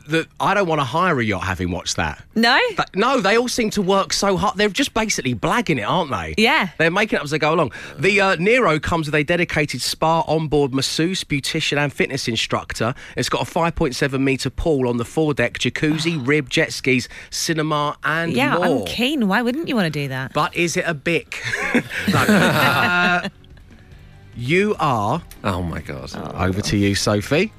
the, 0.07 0.27
I 0.39 0.53
don't 0.53 0.67
want 0.67 0.79
to 0.79 0.86
hire 0.86 1.19
a 1.19 1.24
yacht 1.24 1.43
having 1.43 1.71
watched 1.71 1.98
that. 1.98 2.24
No? 2.36 2.57
But 2.77 2.95
no, 2.95 3.19
they 3.19 3.38
all 3.38 3.48
seem 3.48 3.69
to 3.71 3.81
work 3.81 4.13
so 4.13 4.38
hard. 4.38 4.57
They're 4.57 4.69
just 4.69 4.93
basically 4.93 5.36
blagging 5.36 5.79
it, 5.79 5.83
aren't 5.83 6.12
they? 6.12 6.36
Yeah. 6.38 6.69
They're 6.77 6.91
making 6.91 7.17
it 7.17 7.19
up 7.19 7.25
as 7.25 7.31
they 7.31 7.39
go 7.39 7.53
along. 7.53 7.74
The 7.98 8.21
uh, 8.21 8.36
Nero 8.36 8.79
comes 8.79 9.07
with 9.07 9.15
a 9.15 9.24
dedicated 9.24 9.81
spa 9.81 10.21
onboard 10.27 10.74
masseuse, 10.74 11.24
beautician, 11.24 11.77
and 11.77 11.91
fitness 11.91 12.27
instructor. 12.27 12.93
It's 13.17 13.29
got 13.29 13.48
a 13.48 13.51
5.7 13.51 14.21
metre 14.21 14.50
pool 14.50 14.88
on 14.88 14.98
the 14.98 15.05
foredeck, 15.05 15.59
jacuzzi, 15.59 16.19
rib, 16.27 16.50
jet 16.50 16.74
skis, 16.74 17.09
cinema, 17.29 17.98
and 18.03 18.33
yeah, 18.33 18.55
more. 18.55 18.65
I'm 18.65 18.86
keen. 18.86 19.27
Why 19.27 19.41
wouldn't 19.41 19.67
you 19.67 19.75
want 19.75 19.91
to 19.91 20.00
do 20.00 20.07
that? 20.07 20.33
But 20.33 20.55
is 20.55 20.77
it 20.77 20.86
a 20.88 20.93
bic? 21.23 21.43
no. 22.13 22.25
Uh, 23.29 23.29
you 24.35 24.75
are. 24.79 25.21
Oh 25.43 25.61
my 25.61 25.81
god. 25.81 26.15
Over 26.35 26.61
to 26.61 26.77
you, 26.77 26.95
Sophie. 26.95 27.51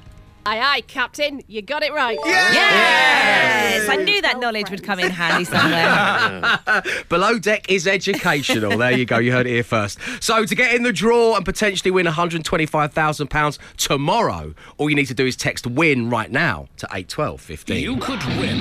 Aye, 0.43 0.59
aye, 0.59 0.81
Captain, 0.87 1.43
you 1.47 1.61
got 1.61 1.83
it 1.83 1.93
right. 1.93 2.17
Yes! 2.25 3.87
I 3.87 3.95
knew 3.97 4.19
that 4.23 4.39
knowledge 4.39 4.71
would 4.71 4.83
come 4.83 4.99
in 4.99 5.11
handy 5.11 5.45
somewhere. 5.45 7.03
Below 7.09 7.37
Deck 7.37 7.69
is 7.69 7.85
educational. 7.85 8.75
there 8.79 8.97
you 8.97 9.05
go. 9.05 9.19
You 9.19 9.31
heard 9.31 9.45
it 9.45 9.51
here 9.51 9.63
first. 9.63 9.99
So 10.19 10.43
to 10.45 10.55
get 10.55 10.73
in 10.73 10.81
the 10.81 10.91
draw 10.91 11.35
and 11.35 11.45
potentially 11.45 11.91
win 11.91 12.07
£125,000 12.07 13.57
tomorrow, 13.77 14.55
all 14.79 14.89
you 14.89 14.95
need 14.95 15.05
to 15.05 15.13
do 15.13 15.27
is 15.27 15.35
text 15.35 15.67
WIN 15.67 16.09
right 16.09 16.31
now 16.31 16.67
to 16.77 16.87
81215. 16.91 17.77
You 17.79 17.97
could 17.97 18.23
win 18.39 18.57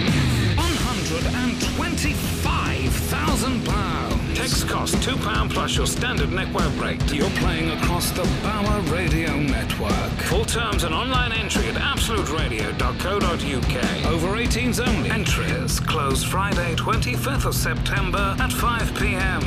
Text 5.00 5.22
cost 5.22 5.26
£2 5.26 5.50
plus 5.50 5.76
your 5.76 5.86
standard 5.86 6.30
network 6.30 6.78
rate. 6.80 7.00
You're 7.12 7.30
playing 7.30 7.70
across 7.70 8.10
the 8.10 8.22
Bauer 8.42 8.80
Radio 8.92 9.36
Network. 9.36 10.10
Full 10.28 10.44
terms 10.44 10.84
and 10.84 10.94
online 10.94 11.32
entry 11.32 11.66
at 11.68 11.74
absoluteradio.co.uk. 11.74 14.06
Over 14.06 14.36
18s 14.36 14.86
only. 14.86 15.10
Entries 15.10 15.80
close 15.80 16.22
Friday, 16.22 16.74
25th 16.76 17.46
of 17.46 17.54
September 17.54 18.36
at 18.38 18.52
5 18.52 18.98
p.m. 18.98 19.42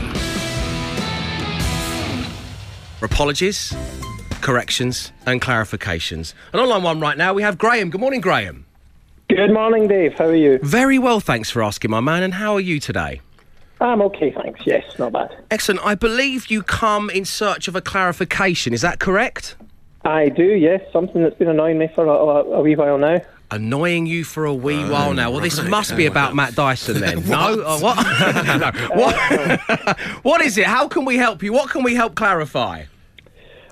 Apologies, 3.01 3.75
corrections, 4.41 5.11
and 5.25 5.41
clarifications. 5.41 6.33
An 6.53 6.59
online 6.59 6.83
one 6.83 6.99
right 6.99 7.17
now. 7.17 7.33
We 7.33 7.41
have 7.43 7.57
Graham. 7.57 7.89
Good 7.89 8.01
morning, 8.01 8.21
Graham. 8.21 8.65
Good 9.29 9.53
morning, 9.53 9.87
Dave. 9.87 10.13
How 10.13 10.25
are 10.25 10.35
you? 10.35 10.59
Very 10.59 10.99
well, 10.99 11.19
thanks 11.19 11.49
for 11.49 11.63
asking, 11.63 11.91
my 11.91 11.99
man. 11.99 12.23
And 12.23 12.35
how 12.35 12.53
are 12.53 12.59
you 12.59 12.79
today? 12.79 13.21
I'm 13.83 14.01
okay, 14.03 14.31
thanks. 14.31 14.65
Yes, 14.65 14.97
not 14.97 15.11
bad. 15.11 15.35
Excellent. 15.51 15.85
I 15.85 15.93
believe 15.93 16.47
you 16.47 16.63
come 16.63 17.09
in 17.09 17.25
search 17.25 17.67
of 17.67 17.75
a 17.75 17.81
clarification. 17.81 18.73
Is 18.73 18.81
that 18.81 18.99
correct? 18.99 19.57
I 20.05 20.29
do, 20.29 20.43
yes. 20.43 20.81
Something 20.93 21.21
that's 21.21 21.35
been 21.37 21.49
annoying 21.49 21.77
me 21.77 21.89
for 21.93 22.05
a, 22.05 22.09
a, 22.09 22.43
a 22.59 22.61
wee 22.61 22.75
while 22.75 22.97
now. 22.97 23.21
Annoying 23.51 24.05
you 24.05 24.23
for 24.23 24.45
a 24.45 24.53
wee 24.53 24.89
while 24.89 25.13
now. 25.13 25.31
Well, 25.31 25.41
this 25.41 25.61
must 25.61 25.97
be 25.97 26.05
about 26.05 26.33
Matt 26.33 26.55
Dyson 26.55 27.01
then. 27.01 27.27
no? 27.27 27.61
Oh, 27.65 27.79
what? 27.81 27.97
no. 28.57 28.71
What? 28.95 29.99
what 30.23 30.41
is 30.41 30.57
it? 30.57 30.65
How 30.65 30.87
can 30.87 31.03
we 31.03 31.17
help 31.17 31.43
you? 31.43 31.51
What 31.51 31.69
can 31.69 31.83
we 31.83 31.93
help 31.93 32.15
clarify? 32.15 32.85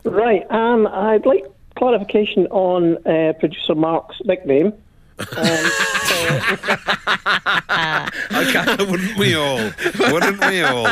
Right, 0.03 0.43
um, 0.51 0.87
I'd 0.87 1.25
like 1.25 1.45
clarification 1.77 2.47
on 2.47 2.97
uh, 3.07 3.33
producer 3.39 3.75
Mark's 3.75 4.17
nickname. 4.25 4.73
Um, 5.37 5.71
Okay. 8.33 8.75
Wouldn't 8.85 9.17
we 9.17 9.35
all? 9.35 9.71
Wouldn't 10.11 10.39
we 10.45 10.61
all? 10.63 10.87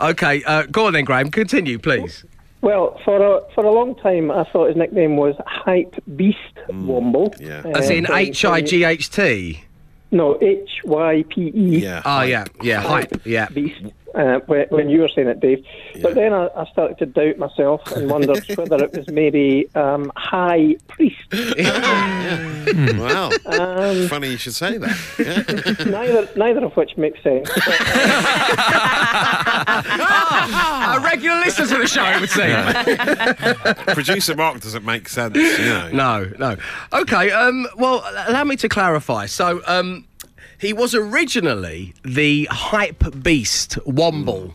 Okay, 0.00 0.42
uh, 0.44 0.62
go 0.70 0.86
on 0.86 0.92
then, 0.94 1.04
Graham. 1.04 1.30
Continue, 1.30 1.78
please. 1.78 2.24
well, 2.62 2.98
for 3.04 3.16
a, 3.22 3.40
for 3.54 3.64
a 3.64 3.70
long 3.72 3.94
time, 3.96 4.30
I 4.30 4.44
thought 4.44 4.68
his 4.68 4.76
nickname 4.76 5.16
was 5.16 5.34
Hype 5.46 5.94
Beast 6.16 6.38
Womble. 6.68 7.34
Yeah. 7.40 7.62
As 7.74 7.90
in 7.90 8.06
Uh, 8.06 8.14
H 8.16 8.44
I 8.44 8.60
G 8.60 8.84
H 8.84 9.10
T. 9.10 9.62
No, 10.10 10.38
H 10.40 10.70
Y 10.84 11.24
P 11.28 11.50
E. 11.54 11.78
Yeah. 11.78 12.02
Oh, 12.04 12.22
yeah, 12.22 12.44
yeah, 12.62 12.80
hype, 12.80 13.26
yeah. 13.26 13.48
Beast. 13.48 13.80
Uh, 14.14 14.38
when, 14.46 14.66
when 14.68 14.88
you 14.88 15.00
were 15.00 15.08
saying 15.08 15.26
it, 15.26 15.40
Dave. 15.40 15.64
But 16.00 16.14
then 16.14 16.32
I, 16.32 16.48
I 16.56 16.66
started 16.66 16.98
to 16.98 17.06
doubt 17.06 17.36
myself 17.36 17.80
and 17.92 18.08
wondered 18.08 18.44
whether 18.56 18.84
it 18.84 18.92
was 18.96 19.08
maybe 19.08 19.68
um, 19.74 20.12
High 20.16 20.76
Priest. 20.88 21.18
Wow. 22.74 23.30
Um, 23.46 24.08
Funny 24.08 24.30
you 24.30 24.36
should 24.38 24.54
say 24.54 24.78
that. 24.78 25.86
Neither, 25.86 26.28
neither 26.36 26.64
of 26.64 26.72
which 26.76 26.96
makes 26.96 27.22
sense. 27.22 27.48
A 29.74 31.00
regular 31.02 31.40
listener 31.40 31.66
to 31.66 31.76
the 31.78 31.86
show, 31.86 32.04
it 32.04 32.20
would 32.20 32.30
seem. 32.30 33.94
Producer 33.94 34.34
Mark 34.34 34.60
doesn't 34.60 34.84
make 34.84 35.08
sense, 35.08 35.36
you 35.36 35.64
know. 35.64 35.90
No, 35.92 36.30
no. 36.38 36.56
Okay, 36.92 37.30
um, 37.30 37.66
well, 37.76 38.02
allow 38.26 38.44
me 38.44 38.56
to 38.56 38.68
clarify. 38.68 39.26
So, 39.26 39.60
um, 39.66 40.06
he 40.58 40.72
was 40.72 40.94
originally 40.94 41.94
the 42.04 42.48
hype 42.50 43.22
beast 43.22 43.78
Womble 43.86 44.54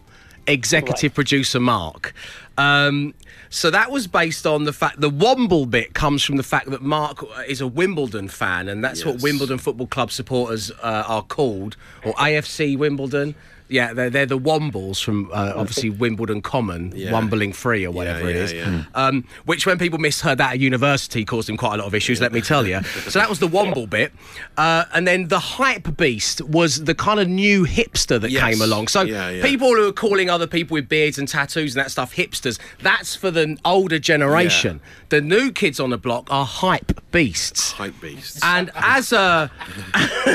executive 0.49 1.13
producer 1.13 1.59
Mark. 1.59 2.13
Um, 2.57 3.13
so 3.49 3.71
that 3.71 3.89
was 3.89 4.07
based 4.07 4.45
on 4.45 4.65
the 4.65 4.73
fact 4.73 4.99
the 4.99 5.09
Womble 5.09 5.69
bit 5.69 5.93
comes 5.93 6.23
from 6.23 6.37
the 6.37 6.43
fact 6.43 6.69
that 6.71 6.81
Mark 6.81 7.23
is 7.47 7.61
a 7.61 7.67
Wimbledon 7.67 8.27
fan, 8.27 8.67
and 8.67 8.83
that's 8.83 9.05
what 9.05 9.21
Wimbledon 9.21 9.57
Football 9.57 9.87
Club 9.87 10.11
supporters 10.11 10.71
uh, 10.83 11.03
are 11.07 11.23
called, 11.23 11.77
or 12.03 12.13
AFC 12.13 12.77
Wimbledon. 12.77 13.35
Yeah, 13.69 13.93
they're, 13.93 14.09
they're 14.09 14.25
the 14.25 14.39
Wombles 14.39 15.01
from 15.03 15.29
uh, 15.31 15.53
obviously 15.55 15.89
Wimbledon 15.91 16.41
Common, 16.41 16.91
Yeah. 16.95 17.11
Wombling 17.11 17.53
Free 17.53 17.85
or 17.85 17.91
whatever 17.91 18.27
it 18.29 18.35
yeah, 18.35 18.41
is. 18.41 18.53
yeah. 18.53 18.83
Um, 18.95 19.25
which, 19.45 19.65
when 19.65 19.77
people 19.77 19.99
misheard 19.99 20.39
that 20.39 20.53
at 20.53 20.59
university, 20.59 21.23
caused 21.23 21.49
him 21.49 21.55
quite 21.57 21.75
a 21.75 21.77
lot 21.77 21.85
of 21.87 21.95
issues, 21.95 22.19
let 22.19 22.31
me 22.33 22.41
tell 22.41 22.65
you. 22.67 22.81
So 22.83 23.19
that 23.19 23.29
was 23.29 23.39
the 23.39 23.47
Womble 23.47 23.89
bit. 23.89 24.11
Uh, 24.57 24.85
and 24.93 25.07
then 25.07 25.27
the 25.27 25.39
Hype 25.39 25.95
Beast 25.97 26.41
was 26.41 26.83
the 26.83 26.95
kind 26.95 27.19
of 27.19 27.27
new 27.27 27.65
hipster 27.65 28.19
that 28.19 28.31
Yes. 28.31 28.43
came 28.43 28.61
along. 28.61 28.87
So 28.87 29.03
Yeah, 29.03 29.29
yeah. 29.29 29.43
people 29.43 29.69
who 29.75 29.87
are 29.87 29.93
calling 29.93 30.29
other 30.29 30.47
people 30.47 30.73
with 30.75 30.89
beards 30.89 31.17
and 31.19 31.27
tattoos 31.27 31.75
and 31.75 31.83
that 31.85 31.91
stuff 31.91 32.15
hipsters, 32.15 32.59
that's 32.81 33.15
for 33.15 33.29
the 33.31 33.57
older 33.63 33.99
generation. 33.99 34.81
The 35.09 35.21
new 35.21 35.51
kids 35.51 35.79
on 35.79 35.91
the 35.91 35.97
block 35.97 36.27
are 36.31 36.45
Hype 36.45 36.99
Beasts. 37.11 37.71
Hype 37.73 37.99
beasts. 38.01 38.39
And 38.43 38.69
as 38.75 39.11
a 39.11 39.51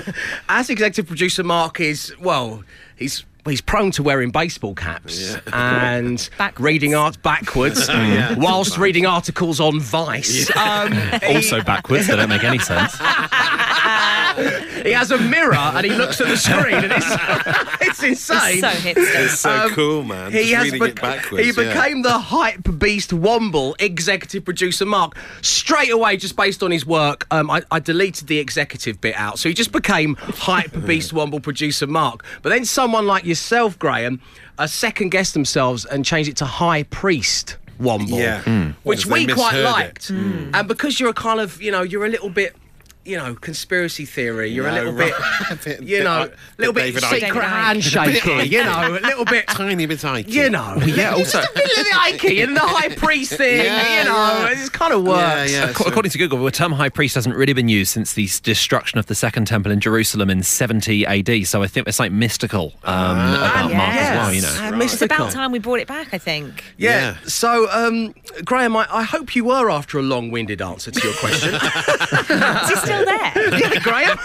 as 0.49 0.71
executive 0.71 1.07
producer 1.07 1.43
Mark 1.45 1.81
is 1.81 2.13
well, 2.21 2.63
he's 2.97 3.25
he's 3.47 3.61
prone 3.61 3.91
to 3.93 4.03
wearing 4.03 4.31
baseball 4.31 4.75
caps 4.75 5.37
and 5.53 6.29
reading 6.59 6.95
art 6.95 7.21
backwards, 7.23 7.89
yeah. 7.91 8.35
whilst 8.39 8.79
reading 8.79 9.05
articles 9.07 9.61
on 9.61 9.81
Vice. 9.81 10.51
Um, 10.57 10.93
he- 10.93 11.35
Also 11.37 11.63
backwards, 11.63 12.07
they 12.07 12.17
don't 12.17 12.29
make 12.31 12.45
any 12.45 12.59
sense. 12.59 12.97
he 14.85 14.93
has 14.93 15.11
a 15.11 15.19
mirror 15.19 15.55
and 15.55 15.85
he 15.85 15.93
looks 15.93 16.21
at 16.21 16.29
the 16.29 16.37
screen 16.37 16.75
and 16.75 16.93
it's 16.93 17.07
it's 17.81 18.03
insane. 18.03 18.61
so 18.61 18.69
hipster. 18.69 19.25
It's 19.25 19.41
so 19.41 19.69
cool, 19.71 20.03
man. 20.05 20.31
He 20.33 20.51
Just 20.51 20.55
has 20.55 20.65
reading 20.65 20.79
bec- 20.81 20.91
it 20.91 21.01
backwards. 21.03 21.45
he 21.57 21.63
yeah. 21.63 21.73
became 21.75 22.03
the 22.03 22.19
hype 22.19 22.79
beast 22.79 23.11
Womble 23.11 23.75
executive 23.81 24.45
producer 24.45 24.85
Mark 24.87 25.17
straight 25.43 25.91
away 25.91 26.17
just 26.17 26.37
based 26.37 26.63
on 26.63 26.71
his 26.71 26.85
work. 26.87 27.27
Um, 27.31 27.51
I, 27.51 27.63
I 27.71 27.81
deleted 27.81 28.29
the 28.29 28.39
executive 28.39 29.01
bit 29.01 29.17
out, 29.17 29.39
so 29.39 29.49
he 29.49 29.55
just 29.55 29.73
became 29.73 30.15
hype 30.17 30.73
beast 30.87 31.13
Womble 31.13 31.43
producer 31.43 31.87
Mark. 31.87 32.25
But 32.43 32.51
then 32.51 32.65
someone 32.65 33.07
like 33.07 33.25
yourself, 33.25 33.79
Graham, 33.79 34.21
uh, 34.59 34.67
second 34.67 35.11
guessed 35.11 35.35
themselves 35.35 35.85
and 35.85 36.05
changed 36.05 36.31
it 36.31 36.37
to 36.37 36.45
high 36.45 36.85
priest 36.85 37.57
Womble, 37.81 38.11
Yeah. 38.19 38.43
Mm. 38.45 38.75
which 38.85 39.05
we 39.07 39.27
quite 39.27 39.37
misheard 39.37 39.55
it. 39.57 39.63
liked. 39.65 40.11
And 40.11 40.69
because 40.69 41.01
you're 41.01 41.11
a 41.11 41.15
kind 41.15 41.41
of 41.41 41.61
you 41.61 41.73
know 41.73 41.83
you're 41.83 42.05
a 42.05 42.09
little 42.09 42.31
bit 42.31 42.55
you 43.05 43.17
know, 43.17 43.35
conspiracy 43.35 44.05
theory. 44.05 44.49
You're 44.51 44.69
a 44.69 44.73
little 44.73 44.93
right. 44.93 45.13
bit, 45.51 45.65
Bit- 45.65 45.83
you 45.83 46.03
know, 46.05 46.25
a 46.25 46.31
little 46.59 46.73
bit 46.73 46.95
bit 46.95 47.03
secret 47.05 47.21
David 47.21 47.43
handshaking. 47.45 48.51
you 48.53 48.65
know, 48.65 48.99
a 49.03 49.07
little 49.07 49.25
bit. 49.25 49.47
Tiny 49.49 49.87
bit 49.87 49.99
Icke. 50.01 50.29
You 50.29 50.51
know, 50.51 50.77
yeah, 50.85 51.13
also 51.13 51.41
just 51.41 51.51
a 51.51 51.55
bit 51.55 51.65
of 51.79 51.85
the 51.85 51.91
Icke 51.91 52.45
and 52.45 52.57
the 52.57 52.61
high 52.61 52.89
priest 52.95 53.35
thing. 53.35 53.65
Yeah, 53.65 53.99
you 53.99 54.05
know, 54.09 54.49
yeah. 54.51 54.65
it 54.65 54.73
kind 54.73 54.93
of 54.93 55.05
works. 55.05 55.53
Ac- 55.53 55.85
According 55.87 56.11
to 56.13 56.19
Google, 56.19 56.43
the 56.45 56.51
term 56.51 56.73
high 56.73 56.89
priest 56.89 57.15
hasn't 57.15 57.35
really 57.37 57.53
been 57.53 57.69
used 57.69 57.91
since 57.93 58.13
the 58.15 58.29
destruction 58.43 58.99
of 58.99 59.07
the 59.07 59.15
Second 59.15 59.47
Temple 59.47 59.73
in 59.73 59.81
Jerusalem 59.81 60.31
in 60.31 60.43
70 60.43 61.07
AD. 61.07 61.47
So 61.47 61.63
I 61.63 61.67
think 61.67 61.87
it's 61.89 61.99
like 61.99 62.13
mystical 62.13 62.73
um, 62.85 63.17
about 63.19 63.73
Mark 63.73 63.95
as 63.95 64.17
well. 64.17 64.33
You 64.33 64.43
know, 64.43 64.55
Ah, 64.57 64.81
It's 64.81 65.03
about 65.03 65.31
time 65.33 65.53
we 65.53 65.59
brought 65.59 65.81
it 65.81 65.89
back, 65.89 66.09
I 66.13 66.19
think. 66.19 66.65
Yeah. 66.77 67.17
So, 67.27 67.69
um, 67.71 68.15
Graham, 68.45 68.77
I, 68.77 68.87
I 68.91 69.03
hope 69.03 69.35
you 69.37 69.45
were 69.45 69.71
after 69.71 69.99
a 69.99 70.03
long-winded 70.03 70.61
answer 70.63 70.91
to 70.91 71.01
your 71.07 71.15
question. 71.17 71.55
Is 72.95 73.01
he 73.01 73.05
still 73.05 73.05
there? 73.05 73.59
yeah, 73.59 73.81
Graham. 73.83 74.19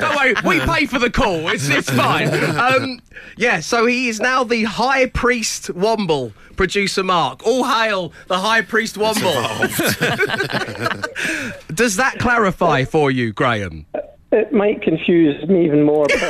Don't 0.00 0.16
worry, 0.16 0.34
we 0.44 0.60
pay 0.60 0.86
for 0.86 0.98
the 0.98 1.10
call. 1.10 1.48
It's 1.48 1.68
it's 1.68 1.90
fine. 1.90 2.28
Um, 2.56 3.00
yeah. 3.36 3.60
So 3.60 3.86
he 3.86 4.08
is 4.08 4.20
now 4.20 4.44
the 4.44 4.64
High 4.64 5.06
Priest 5.06 5.68
Womble. 5.74 6.32
Producer 6.56 7.02
Mark, 7.02 7.44
all 7.44 7.64
hail 7.64 8.12
the 8.28 8.38
High 8.38 8.62
Priest 8.62 8.94
Womble. 8.96 9.42
Does 11.74 11.96
that 11.96 12.20
clarify 12.20 12.84
for 12.84 13.10
you, 13.10 13.32
Graham? 13.32 13.86
It 14.34 14.52
might 14.52 14.82
confuse 14.82 15.48
me 15.48 15.64
even 15.64 15.84
more. 15.84 16.06
But, 16.08 16.20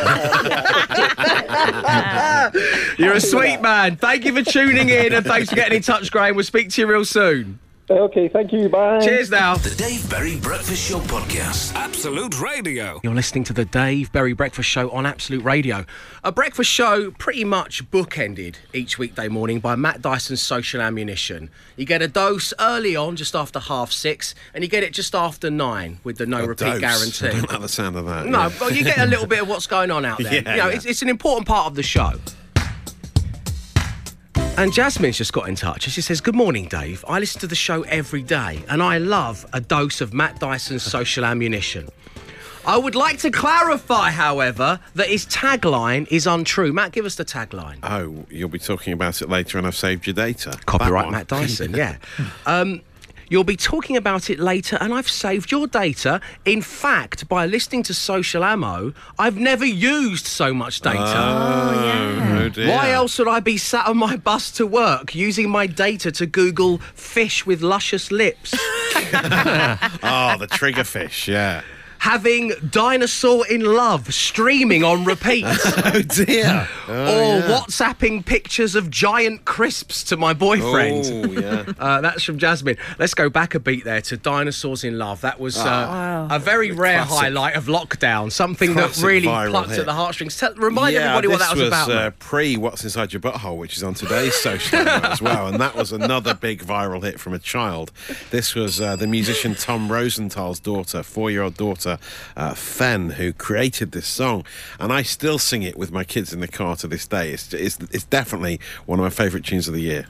You're 2.99 3.14
a 3.14 3.21
sweet 3.21 3.62
man. 3.62 3.97
Thank 3.97 4.26
you 4.26 4.35
for 4.35 4.42
tuning 4.42 4.90
in 4.90 5.14
and 5.14 5.25
thanks 5.25 5.49
for 5.49 5.56
getting 5.56 5.76
in 5.76 5.83
touch, 5.83 6.11
Graham. 6.12 6.37
We'll 6.37 6.44
speak 6.44 6.68
to 6.71 6.80
you 6.83 6.87
real 6.87 7.04
soon. 7.06 7.61
Okay, 7.91 8.29
thank 8.29 8.50
you. 8.50 8.71
Bye. 8.71 8.99
Cheers 9.00 9.31
now. 9.31 9.57
The 9.57 9.69
Dave 9.75 10.09
Berry 10.09 10.37
Breakfast 10.41 10.88
Show 10.88 11.00
podcast. 11.00 11.75
Absolute 11.75 12.41
Radio. 12.41 12.99
You're 13.03 13.14
listening 13.14 13.45
to 13.45 13.53
the 13.53 13.67
Dave 13.67 14.11
Berry 14.11 14.33
Breakfast 14.33 14.71
Show 14.71 14.88
on 14.91 15.05
Absolute 15.05 15.45
Radio. 15.45 15.85
A 16.23 16.33
breakfast 16.33 16.71
show 16.71 17.11
pretty 17.11 17.45
much 17.45 17.91
bookended 17.91 18.55
each 18.73 18.99
weekday 18.99 19.29
morning 19.29 19.61
by 19.61 19.76
Matt 19.76 20.00
Dyson's 20.00 20.41
Social 20.41 20.81
Ammunition. 20.81 21.50
You 21.76 21.85
get 21.85 22.00
a 22.00 22.09
dose 22.09 22.55
early 22.59 22.97
on, 22.97 23.17
just 23.17 23.35
after 23.37 23.59
half 23.59 23.93
six, 23.93 24.35
and 24.55 24.64
you 24.64 24.71
get 24.71 24.83
it 24.83 24.95
just 24.95 25.14
after 25.14 25.50
nine 25.50 25.99
with 26.05 26.17
the 26.17 26.25
no 26.25 26.43
A 26.45 26.47
repeat 26.49 26.64
dose. 26.64 26.81
guarantee. 26.81 27.26
I 27.37 27.41
don't 27.41 27.50
like 27.53 27.61
the 27.61 27.69
sound 27.69 27.97
of 27.97 28.07
that. 28.07 28.25
No, 28.25 28.38
yeah. 28.45 28.53
but 28.59 28.75
you 28.75 28.83
get 28.83 28.97
a 28.97 29.05
little 29.07 29.26
bit 29.35 29.43
of 29.43 29.49
what's 29.49 29.67
going 29.67 29.91
on 29.91 30.07
out 30.07 30.17
there. 30.23 30.33
Yeah, 30.33 30.38
you 30.38 30.45
know, 30.62 30.69
yeah. 30.69 30.75
It's, 30.76 30.87
it's 30.87 31.03
an 31.03 31.11
important 31.11 31.47
part 31.47 31.67
of 31.67 31.75
the 31.75 31.83
show. 31.83 32.12
And 34.56 34.73
Jasmine's 34.73 35.18
just 35.18 35.32
got 35.32 35.49
in 35.49 35.56
touch 35.56 35.84
and 35.84 35.92
she 35.92 36.00
says, 36.00 36.20
Good 36.20 36.37
morning, 36.37 36.68
Dave. 36.68 37.04
I 37.08 37.18
listen 37.18 37.40
to 37.40 37.46
the 37.49 37.56
show 37.56 37.82
every 37.82 38.23
day 38.23 38.62
and 38.68 38.82
I 38.82 38.99
love 38.99 39.44
a 39.52 39.61
dose 39.61 40.00
of 40.00 40.14
Matt 40.14 40.38
Dyson's 40.38 40.84
social 40.84 41.25
ammunition. 41.25 41.88
I 42.64 42.78
would 42.78 42.94
like 42.94 43.18
to 43.18 43.30
clarify, 43.30 44.11
however, 44.11 44.78
that 44.94 45.08
his 45.08 45.26
tagline 45.26 46.11
is 46.11 46.26
untrue. 46.26 46.73
Matt, 46.73 46.92
give 46.92 47.04
us 47.04 47.16
the 47.16 47.25
tagline. 47.25 47.78
Oh, 47.82 48.25
you'll 48.30 48.49
be 48.49 48.58
talking 48.61 48.92
about 48.94 49.20
it 49.20 49.28
later, 49.28 49.58
and 49.58 49.66
I've 49.66 49.76
saved 49.76 50.06
your 50.06 50.14
data. 50.14 50.56
Copyright 50.64 51.11
Matt 51.11 51.26
Dyson, 51.26 51.73
yeah. 51.76 51.96
Um, 52.46 52.80
you'll 53.28 53.45
be 53.45 53.57
talking 53.57 53.97
about 53.97 54.31
it 54.31 54.38
later, 54.38 54.76
and 54.81 54.93
I've 54.93 55.09
saved 55.09 55.50
your 55.50 55.66
data. 55.66 56.21
In 56.45 56.62
fact, 56.62 57.28
by 57.28 57.47
listening 57.47 57.83
to 57.85 57.95
Social 57.95 58.45
Ammo, 58.45 58.93
I've 59.19 59.37
never 59.37 59.64
used 59.64 60.26
so 60.26 60.52
much 60.52 60.81
data. 60.81 60.99
Oh, 60.99 62.40
oh 62.40 62.49
dear. 62.49 62.69
Why 62.69 62.90
else 62.90 63.19
would 63.19 63.28
I 63.28 63.40
be 63.40 63.57
sat 63.57 63.87
on 63.87 63.97
my 63.97 64.16
bus 64.16 64.50
to 64.52 64.66
work 64.66 65.14
using 65.14 65.50
my 65.50 65.66
data 65.66 66.12
to 66.12 66.26
Google 66.26 66.78
fish 66.95 67.47
with 67.47 67.62
luscious 67.62 68.11
lips? 68.11 68.54
oh, 68.54 68.59
the 70.38 70.49
triggerfish, 70.50 71.28
yeah. 71.28 71.62
Having 72.04 72.52
Dinosaur 72.70 73.46
in 73.46 73.62
Love 73.64 74.12
streaming 74.12 74.84
on 74.84 75.06
repeat. 75.06 75.46
oh 75.49 76.02
dear. 76.02 76.68
Oh, 76.87 76.92
or 76.92 77.38
yeah. 77.38 77.40
WhatsApping 77.49 78.26
pictures 78.26 78.75
of 78.75 78.90
giant 78.90 79.46
crisps 79.46 80.04
to 80.04 80.18
my 80.18 80.34
boyfriend. 80.34 81.06
Oh, 81.06 81.32
yeah. 81.40 81.64
Uh, 81.78 82.02
that's 82.02 82.23
from 82.23 82.37
Jasmine. 82.38 82.76
Let's 82.99 83.14
go 83.14 83.30
back 83.30 83.54
a 83.54 83.58
beat 83.61 83.84
there 83.84 84.02
to 84.02 84.18
Dinosaurs 84.18 84.84
in 84.84 84.99
Love. 84.99 85.23
That 85.23 85.40
was 85.40 85.56
uh, 85.56 85.64
Ah. 85.66 86.28
a 86.30 86.38
very 86.38 86.73
rare 86.73 86.99
Classic. 87.06 87.18
highlight 87.20 87.56
of 87.56 87.64
lockdown. 87.66 88.30
Something 88.30 88.75
Classic 88.75 88.96
that 89.00 89.06
really 89.06 89.26
plucked 89.50 89.70
hit. 89.70 89.78
at 89.80 89.87
the 89.87 89.94
heartstrings. 89.94 90.37
Tell, 90.37 90.54
remind 90.56 90.94
yeah, 90.94 91.16
everybody 91.16 91.28
what 91.28 91.38
that 91.38 91.56
was, 91.56 91.68
about. 91.68 91.90
Uh, 91.90 92.11
pre 92.18 92.58
What's 92.58 92.84
Inside 92.84 93.14
Your 93.14 93.20
Butthole, 93.20 93.56
which 93.56 93.78
is 93.78 93.82
on 93.82 93.94
today's 93.94 94.34
social 94.34 94.78
as 94.87 95.23
well. 95.23 95.47
And 95.49 95.58
that 95.58 95.75
was 95.75 95.90
another 95.90 96.34
big 96.34 96.62
viral 96.62 97.02
hit 97.02 97.19
from 97.19 97.32
a 97.32 97.38
child. 97.38 97.93
This 98.30 98.54
was 98.54 98.78
uh, 98.80 98.95
the 98.97 99.06
musician 99.06 99.54
Tom 99.54 99.88
Rosenthal's 99.88 100.60
daughter, 100.60 101.02
four 101.02 101.30
year 101.30 101.43
old 101.43 101.56
daughter, 101.56 101.94
uh, 102.37 102.54
Fen, 102.54 103.11
who 103.11 103.33
created 103.33 103.93
this 103.93 104.07
song. 104.07 104.45
And 104.78 104.93
I 104.93 105.02
still 105.02 105.39
sing 105.39 105.63
it 105.63 105.76
with 105.76 105.93
my 105.93 106.04
kids 106.04 106.33
in 106.33 106.41
the 106.41 106.49
car 106.49 106.76
to 106.76 106.87
this 106.87 107.07
day. 107.07 107.30
It's, 107.30 107.52
it's, 107.52 107.78
it's 107.91 108.04
definitely 108.04 108.61
one 108.87 108.99
of 108.99 109.02
my 109.02 109.11
favourite 109.11 109.45
tunes 109.45 109.69
of 109.69 109.75
the 109.75 109.83
year. 109.83 110.07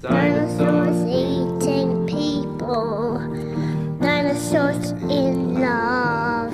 Dinosaurs 0.00 1.04
eating 1.08 2.06
people. 2.06 3.18
Dinosaurs 4.00 4.90
in 4.90 5.60
love. 5.60 6.52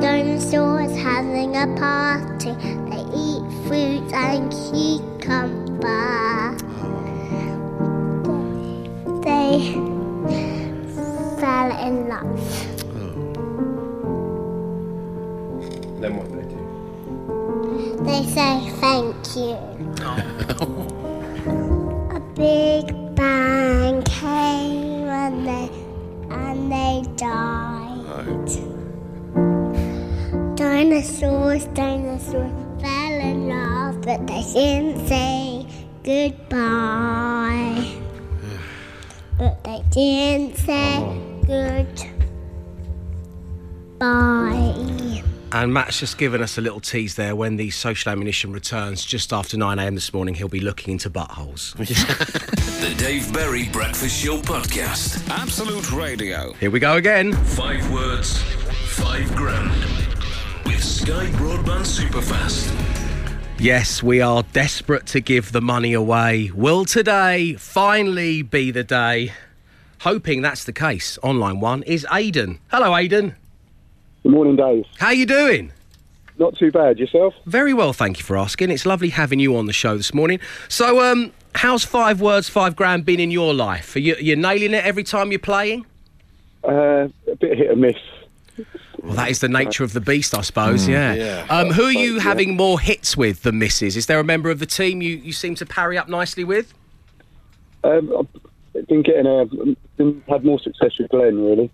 Dinosaurs 0.00 0.96
having 0.96 1.56
a 1.56 1.66
party. 1.78 2.52
They 2.90 3.04
eat 3.14 3.42
fruit 3.68 4.12
and 4.12 4.50
cucumber. 4.50 6.56
They 9.22 9.74
fell 11.40 11.70
in 11.86 12.08
love. 12.08 12.73
Then 16.04 16.16
what 16.18 16.28
they 16.30 16.42
do? 16.42 16.60
They 18.04 18.26
say 18.26 18.68
thank 18.76 19.16
you. 19.36 19.56
A 22.14 22.20
big 22.34 22.92
bang 23.14 24.02
came 24.02 25.08
and 25.08 25.46
they 25.46 25.70
and 26.28 26.70
they 26.70 27.04
died. 27.16 28.50
Dinosaurs, 30.56 31.64
dinosaurs 31.72 32.52
fell 32.82 33.20
in 33.30 33.48
love, 33.48 34.02
but 34.02 34.26
they 34.26 34.42
didn't 34.52 35.08
say 35.08 35.66
goodbye. 36.02 37.94
But 39.38 39.64
they 39.64 39.82
didn't 39.90 40.58
say 40.58 41.00
goodbye. 41.46 42.13
And 45.54 45.72
Matt's 45.72 46.00
just 46.00 46.18
given 46.18 46.42
us 46.42 46.58
a 46.58 46.60
little 46.60 46.80
tease 46.80 47.14
there. 47.14 47.36
When 47.36 47.54
the 47.54 47.70
social 47.70 48.10
ammunition 48.10 48.52
returns 48.52 49.04
just 49.04 49.32
after 49.32 49.56
9 49.56 49.78
a.m. 49.78 49.94
this 49.94 50.12
morning, 50.12 50.34
he'll 50.34 50.48
be 50.48 50.58
looking 50.58 50.90
into 50.90 51.08
buttholes. 51.08 51.74
The 52.84 52.94
Dave 52.96 53.32
Berry 53.32 53.68
Breakfast 53.68 54.22
Show 54.22 54.38
podcast. 54.38 55.26
Absolute 55.30 55.92
Radio. 55.92 56.52
Here 56.54 56.70
we 56.70 56.80
go 56.80 56.96
again. 56.96 57.32
Five 57.32 57.88
words, 57.92 58.42
five 58.88 59.34
grand. 59.36 59.70
With 60.66 60.82
Sky 60.82 61.26
Broadband 61.36 61.86
Superfast. 61.86 62.68
Yes, 63.58 64.02
we 64.02 64.20
are 64.20 64.42
desperate 64.52 65.06
to 65.06 65.20
give 65.20 65.52
the 65.52 65.62
money 65.62 65.92
away. 65.92 66.50
Will 66.52 66.84
today 66.84 67.54
finally 67.54 68.42
be 68.42 68.72
the 68.72 68.84
day? 68.84 69.32
Hoping 70.00 70.42
that's 70.42 70.64
the 70.64 70.72
case. 70.72 71.16
Online 71.22 71.60
one 71.60 71.84
is 71.84 72.04
Aidan. 72.12 72.58
Hello, 72.70 72.94
Aidan. 72.94 73.36
Good 74.24 74.32
morning, 74.32 74.56
Dave. 74.56 74.86
How 74.98 75.10
you 75.10 75.26
doing? 75.26 75.70
Not 76.38 76.56
too 76.56 76.72
bad. 76.72 76.98
Yourself? 76.98 77.34
Very 77.44 77.74
well, 77.74 77.92
thank 77.92 78.16
you 78.16 78.24
for 78.24 78.38
asking. 78.38 78.70
It's 78.70 78.86
lovely 78.86 79.10
having 79.10 79.38
you 79.38 79.54
on 79.54 79.66
the 79.66 79.72
show 79.74 79.98
this 79.98 80.14
morning. 80.14 80.40
So, 80.68 81.04
um, 81.04 81.30
how's 81.54 81.84
five 81.84 82.22
words, 82.22 82.48
five 82.48 82.74
grand 82.74 83.04
been 83.04 83.20
in 83.20 83.30
your 83.30 83.52
life? 83.52 83.94
Are 83.94 83.98
you 83.98 84.16
you 84.16 84.34
nailing 84.34 84.72
it 84.72 84.82
every 84.82 85.04
time 85.04 85.30
you're 85.30 85.38
playing? 85.38 85.84
Uh, 86.66 87.08
a 87.30 87.36
bit 87.38 87.58
hit 87.58 87.70
and 87.70 87.82
miss. 87.82 87.96
Well, 89.02 89.14
that 89.14 89.28
is 89.28 89.40
the 89.40 89.48
nature 89.50 89.84
of 89.84 89.92
the 89.92 90.00
beast, 90.00 90.34
I 90.34 90.40
suppose. 90.40 90.86
Mm. 90.86 90.92
yeah. 90.92 91.14
Yeah. 91.14 91.46
Um, 91.50 91.70
who 91.72 91.82
are 91.82 91.92
you 91.92 92.18
having 92.18 92.56
more 92.56 92.80
hits 92.80 93.18
with 93.18 93.42
than 93.42 93.58
misses? 93.58 93.94
Is 93.94 94.06
there 94.06 94.18
a 94.18 94.24
member 94.24 94.48
of 94.48 94.58
the 94.58 94.66
team 94.66 95.02
you, 95.02 95.16
you 95.16 95.34
seem 95.34 95.54
to 95.56 95.66
parry 95.66 95.98
up 95.98 96.08
nicely 96.08 96.44
with? 96.44 96.72
Um, 97.84 98.10
I've 98.74 98.86
been 98.88 99.02
getting 99.02 99.26
a, 99.26 99.44
been, 99.98 100.24
had 100.26 100.46
more 100.46 100.58
success 100.58 100.92
with 100.98 101.10
Glenn, 101.10 101.44
really. 101.44 101.70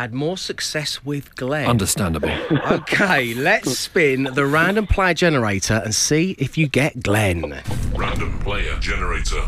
Had 0.00 0.14
more 0.14 0.38
success 0.38 1.04
with 1.04 1.36
Glenn. 1.36 1.68
Understandable. 1.68 2.30
Okay, 2.70 3.34
let's 3.34 3.76
spin 3.76 4.22
the 4.32 4.46
random 4.46 4.86
player 4.86 5.12
generator 5.12 5.82
and 5.84 5.94
see 5.94 6.34
if 6.38 6.56
you 6.56 6.68
get 6.68 7.02
Glenn. 7.02 7.60
Random 7.94 8.38
player 8.38 8.78
generator. 8.78 9.42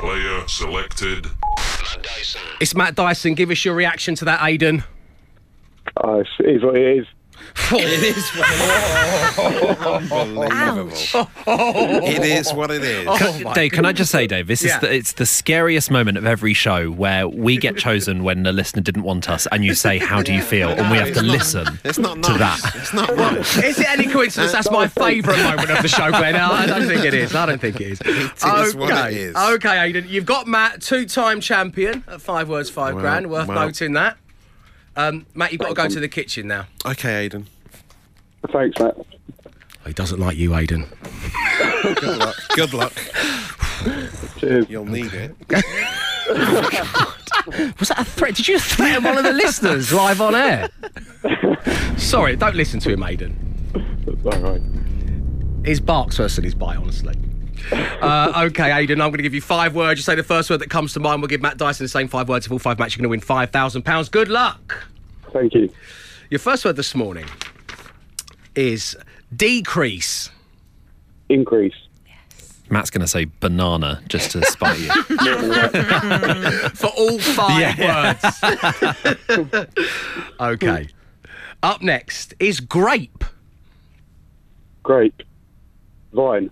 Player 0.00 0.48
selected. 0.48 1.28
It's 2.60 2.74
Matt 2.74 2.96
Dyson. 2.96 3.34
Give 3.34 3.52
us 3.52 3.64
your 3.64 3.76
reaction 3.76 4.16
to 4.16 4.24
that, 4.24 4.42
Aidan. 4.42 4.82
Uh, 6.02 6.14
it's, 6.16 6.30
it 6.40 6.56
is 6.56 6.64
what 6.64 6.74
it 6.74 6.98
is. 6.98 7.06
it 7.72 8.16
is 8.16 8.28
what 8.30 10.12
Unbelievable. 10.12 10.92
It 12.06 12.22
is 12.24 12.52
what 12.52 12.70
it 12.70 12.82
is. 12.82 13.04
Can- 13.18 13.46
oh 13.46 13.54
Dave, 13.54 13.72
can 13.72 13.84
I 13.86 13.92
just 13.92 14.10
say, 14.10 14.26
Dave, 14.26 14.46
this 14.46 14.62
Yeah. 14.62 14.74
is 14.76 14.80
the, 14.80 14.94
it's 14.94 15.12
the 15.14 15.26
scariest 15.26 15.90
moment 15.90 16.18
of 16.18 16.26
every 16.26 16.54
show 16.54 16.90
where 16.90 17.28
we 17.28 17.56
get 17.56 17.76
chosen 17.76 18.22
when 18.24 18.42
the 18.42 18.52
listener 18.52 18.82
didn't 18.82 19.02
want 19.02 19.28
us, 19.30 19.46
and 19.52 19.64
you 19.64 19.74
say, 19.74 19.98
"How 19.98 20.22
do 20.22 20.32
you 20.32 20.42
feel?" 20.42 20.70
and 20.70 20.90
we 20.90 20.96
have 20.98 21.08
to 21.14 21.22
not- 21.22 21.24
listen 21.24 21.78
It's 21.84 21.98
not 21.98 22.22
to 22.22 22.38
nice. 22.38 22.62
that. 22.62 22.74
It's 22.76 22.92
not 22.94 23.16
nice. 23.16 23.56
Is 23.64 23.78
it 23.78 23.88
any 23.90 24.06
coincidence? 24.06 24.52
That's 24.52 24.70
my 24.70 24.88
favourite 24.88 25.42
moment 25.42 25.70
of 25.70 25.82
the 25.82 25.88
show, 25.88 26.10
Glenn. 26.10 26.36
I 26.36 26.66
don't 26.66 26.86
think 26.86 27.04
it 27.04 27.14
is. 27.14 27.34
I 27.34 27.46
don't 27.46 27.60
think 27.60 27.80
it 27.80 27.92
is. 27.92 28.00
It 28.44 28.66
is 28.66 28.74
what 28.76 28.90
it 29.12 29.16
is. 29.16 29.36
Okay, 29.36 29.78
Aidan. 29.80 30.06
You've 30.08 30.26
got 30.26 30.46
Matt, 30.46 30.80
two-time 30.82 31.40
champion 31.40 32.04
at 32.08 32.20
five 32.20 32.48
words, 32.48 32.70
five 32.70 32.94
Well, 32.94 33.02
grand. 33.02 33.30
Worth 33.30 33.48
well. 33.48 33.66
noting 33.66 33.92
that. 33.94 34.16
Um, 34.96 35.26
Matt, 35.34 35.52
you've 35.52 35.60
got 35.60 35.68
to 35.68 35.74
go 35.74 35.88
to 35.88 36.00
the 36.00 36.08
kitchen 36.08 36.48
now. 36.48 36.66
Okay, 36.84 37.24
Aidan. 37.24 37.46
Thanks, 38.52 38.78
Matt. 38.78 38.94
Oh, 38.98 39.86
he 39.86 39.92
doesn't 39.92 40.20
like 40.20 40.36
you, 40.36 40.54
Aidan. 40.54 40.86
Good 41.82 42.18
luck. 42.18 42.36
Good 42.54 42.74
luck. 42.74 42.92
Cheers. 44.38 44.66
You'll 44.68 44.84
need 44.84 45.12
it. 45.12 45.34
Was 47.80 47.88
that 47.88 47.98
a 47.98 48.04
threat? 48.04 48.36
Did 48.36 48.48
you 48.48 48.58
threaten 48.60 49.02
one 49.02 49.18
of 49.18 49.24
the 49.24 49.32
listeners 49.32 49.92
live 49.92 50.20
on 50.20 50.34
air? 50.34 50.68
Sorry, 51.96 52.36
don't 52.36 52.54
listen 52.54 52.78
to 52.80 52.90
him, 52.90 53.02
Aidan. 53.02 53.36
All 54.24 54.38
right. 54.40 54.62
His 55.64 55.80
barks 55.80 56.18
worse 56.18 56.36
than 56.36 56.44
his 56.44 56.54
bite, 56.54 56.76
honestly. 56.76 57.14
Uh, 57.72 58.44
okay, 58.48 58.72
Aidan, 58.72 59.00
I'm 59.00 59.08
going 59.10 59.18
to 59.18 59.22
give 59.22 59.34
you 59.34 59.40
five 59.40 59.74
words. 59.74 59.98
You 60.00 60.02
say 60.02 60.14
the 60.14 60.22
first 60.22 60.50
word 60.50 60.58
that 60.58 60.70
comes 60.70 60.92
to 60.94 61.00
mind. 61.00 61.20
We'll 61.22 61.28
give 61.28 61.40
Matt 61.42 61.58
Dyson 61.58 61.84
the 61.84 61.88
same 61.88 62.08
five 62.08 62.28
words. 62.28 62.46
If 62.46 62.52
all 62.52 62.58
five 62.58 62.78
match, 62.78 62.96
you're 62.96 63.06
going 63.06 63.20
to 63.20 63.26
win 63.34 63.48
£5,000. 63.48 64.10
Good 64.10 64.28
luck. 64.28 64.86
Thank 65.32 65.54
you. 65.54 65.70
Your 66.30 66.38
first 66.40 66.64
word 66.64 66.76
this 66.76 66.94
morning 66.94 67.26
is 68.54 68.96
decrease. 69.34 70.30
Increase. 71.28 71.74
Matt's 72.70 72.90
going 72.90 73.02
to 73.02 73.06
say 73.08 73.26
banana 73.40 74.02
just 74.08 74.30
to 74.32 74.42
spite 74.46 74.78
you. 74.78 74.90
For 76.70 76.86
all 76.88 77.18
five 77.18 77.78
Yeah. 77.78 78.14
words. 79.28 79.52
okay. 80.40 80.88
Up 81.62 81.82
next 81.82 82.34
is 82.40 82.60
grape. 82.60 83.24
Grape. 84.82 85.22
Vine. 86.12 86.50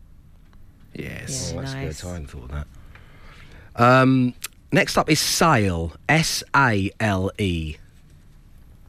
Yes. 1.03 1.53
Oh, 1.55 1.61
that's 1.61 1.75
a 1.75 1.81
good 1.81 1.97
time 1.97 2.27
for 2.27 2.47
that. 2.49 2.67
Um, 3.77 4.35
next 4.73 4.97
up 4.99 5.09
is 5.11 5.21
sail. 5.21 5.93
S 6.09 6.43
A 6.55 6.91
L 7.01 7.31
E. 7.39 7.77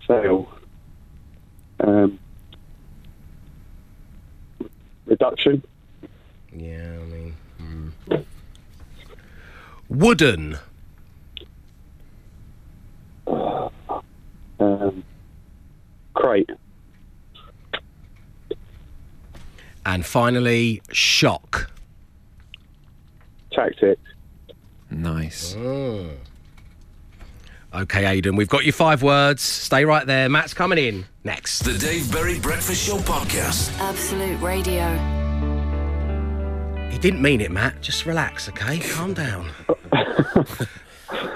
Sale. 0.07 0.51
Um, 1.79 2.19
reduction. 5.05 5.63
Yeah, 6.53 6.97
I 6.99 7.05
mean. 7.05 7.35
mm. 8.09 8.25
Wooden. 9.89 10.57
Um, 13.27 15.03
crate. 16.13 16.49
And 19.85 20.05
finally, 20.05 20.81
shock. 20.91 21.71
Tactic. 23.61 23.99
Nice. 24.89 25.53
Mm. 25.53 26.15
Okay, 27.73 28.05
Aidan, 28.07 28.35
we've 28.35 28.49
got 28.49 28.63
your 28.65 28.73
five 28.73 29.03
words. 29.03 29.41
Stay 29.43 29.85
right 29.85 30.05
there. 30.07 30.27
Matt's 30.29 30.53
coming 30.53 30.77
in 30.77 31.05
next. 31.23 31.59
The 31.59 31.77
Dave 31.77 32.11
Berry 32.11 32.39
Breakfast 32.39 32.85
Show 32.87 32.97
podcast. 32.97 33.71
Absolute 33.79 34.41
Radio. 34.41 34.89
He 36.89 36.97
didn't 36.97 37.21
mean 37.21 37.39
it, 37.39 37.51
Matt. 37.51 37.81
Just 37.81 38.05
relax, 38.07 38.49
okay? 38.49 38.79
Calm 38.79 39.13
down. 39.13 39.49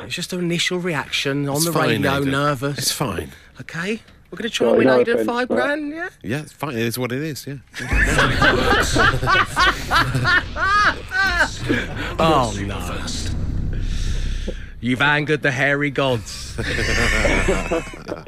it's 0.03 0.15
just 0.15 0.33
an 0.33 0.39
initial 0.39 0.79
reaction 0.79 1.47
on 1.47 1.57
It's 1.57 1.65
the 1.65 1.73
fine, 1.73 1.89
radio, 2.03 2.17
Aidan. 2.17 2.31
nervous. 2.31 2.77
It's 2.79 2.91
fine. 2.91 3.29
Okay? 3.61 4.01
We're 4.31 4.37
going 4.39 4.49
to 4.49 4.55
try 4.55 4.67
Sorry, 4.67 4.79
and 4.79 4.79
win 4.79 4.87
no 4.87 4.99
Aidan 4.99 5.13
offence, 5.13 5.27
five 5.27 5.49
Matt. 5.49 5.57
grand, 5.57 5.93
yeah? 5.93 6.09
Yeah, 6.23 6.41
it's 6.41 6.51
fine. 6.51 6.73
It 6.73 6.79
is 6.81 6.97
what 6.99 7.11
it 7.13 7.21
is. 7.21 7.47
Yeah. 7.47 7.57
Oh, 12.19 12.53
no. 12.65 13.05
You've 14.79 15.01
angered 15.01 15.41
the 15.41 15.51
hairy 15.51 15.89
gods. 15.91 16.57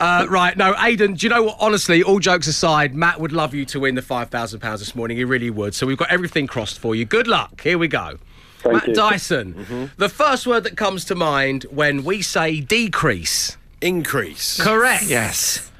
Uh, 0.00 0.26
right, 0.28 0.56
no, 0.56 0.74
Aidan, 0.80 1.14
do 1.14 1.26
you 1.26 1.30
know 1.30 1.44
what? 1.44 1.56
Honestly, 1.60 2.02
all 2.02 2.18
jokes 2.18 2.48
aside, 2.48 2.92
Matt 2.94 3.20
would 3.20 3.30
love 3.32 3.54
you 3.54 3.64
to 3.66 3.78
win 3.78 3.94
the 3.94 4.00
£5,000 4.02 4.60
this 4.78 4.96
morning. 4.96 5.16
He 5.16 5.24
really 5.24 5.50
would. 5.50 5.74
So 5.76 5.86
we've 5.86 5.96
got 5.96 6.10
everything 6.10 6.48
crossed 6.48 6.80
for 6.80 6.94
you. 6.96 7.04
Good 7.04 7.28
luck. 7.28 7.60
Here 7.60 7.78
we 7.78 7.86
go. 7.86 8.18
Thank 8.58 8.74
Matt 8.74 8.88
you. 8.88 8.94
Dyson, 8.94 9.90
the 9.96 10.08
first 10.08 10.46
word 10.46 10.64
that 10.64 10.76
comes 10.76 11.04
to 11.04 11.14
mind 11.14 11.64
when 11.70 12.02
we 12.04 12.20
say 12.20 12.60
decrease. 12.60 13.56
Increase. 13.80 14.60
Correct. 14.60 15.04
Yes. 15.06 15.70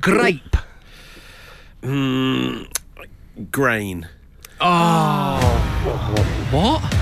Grape. 0.00 0.56
Mm, 1.82 2.70
grain. 3.52 4.08
Oh. 4.60 5.38
What? 6.50 6.94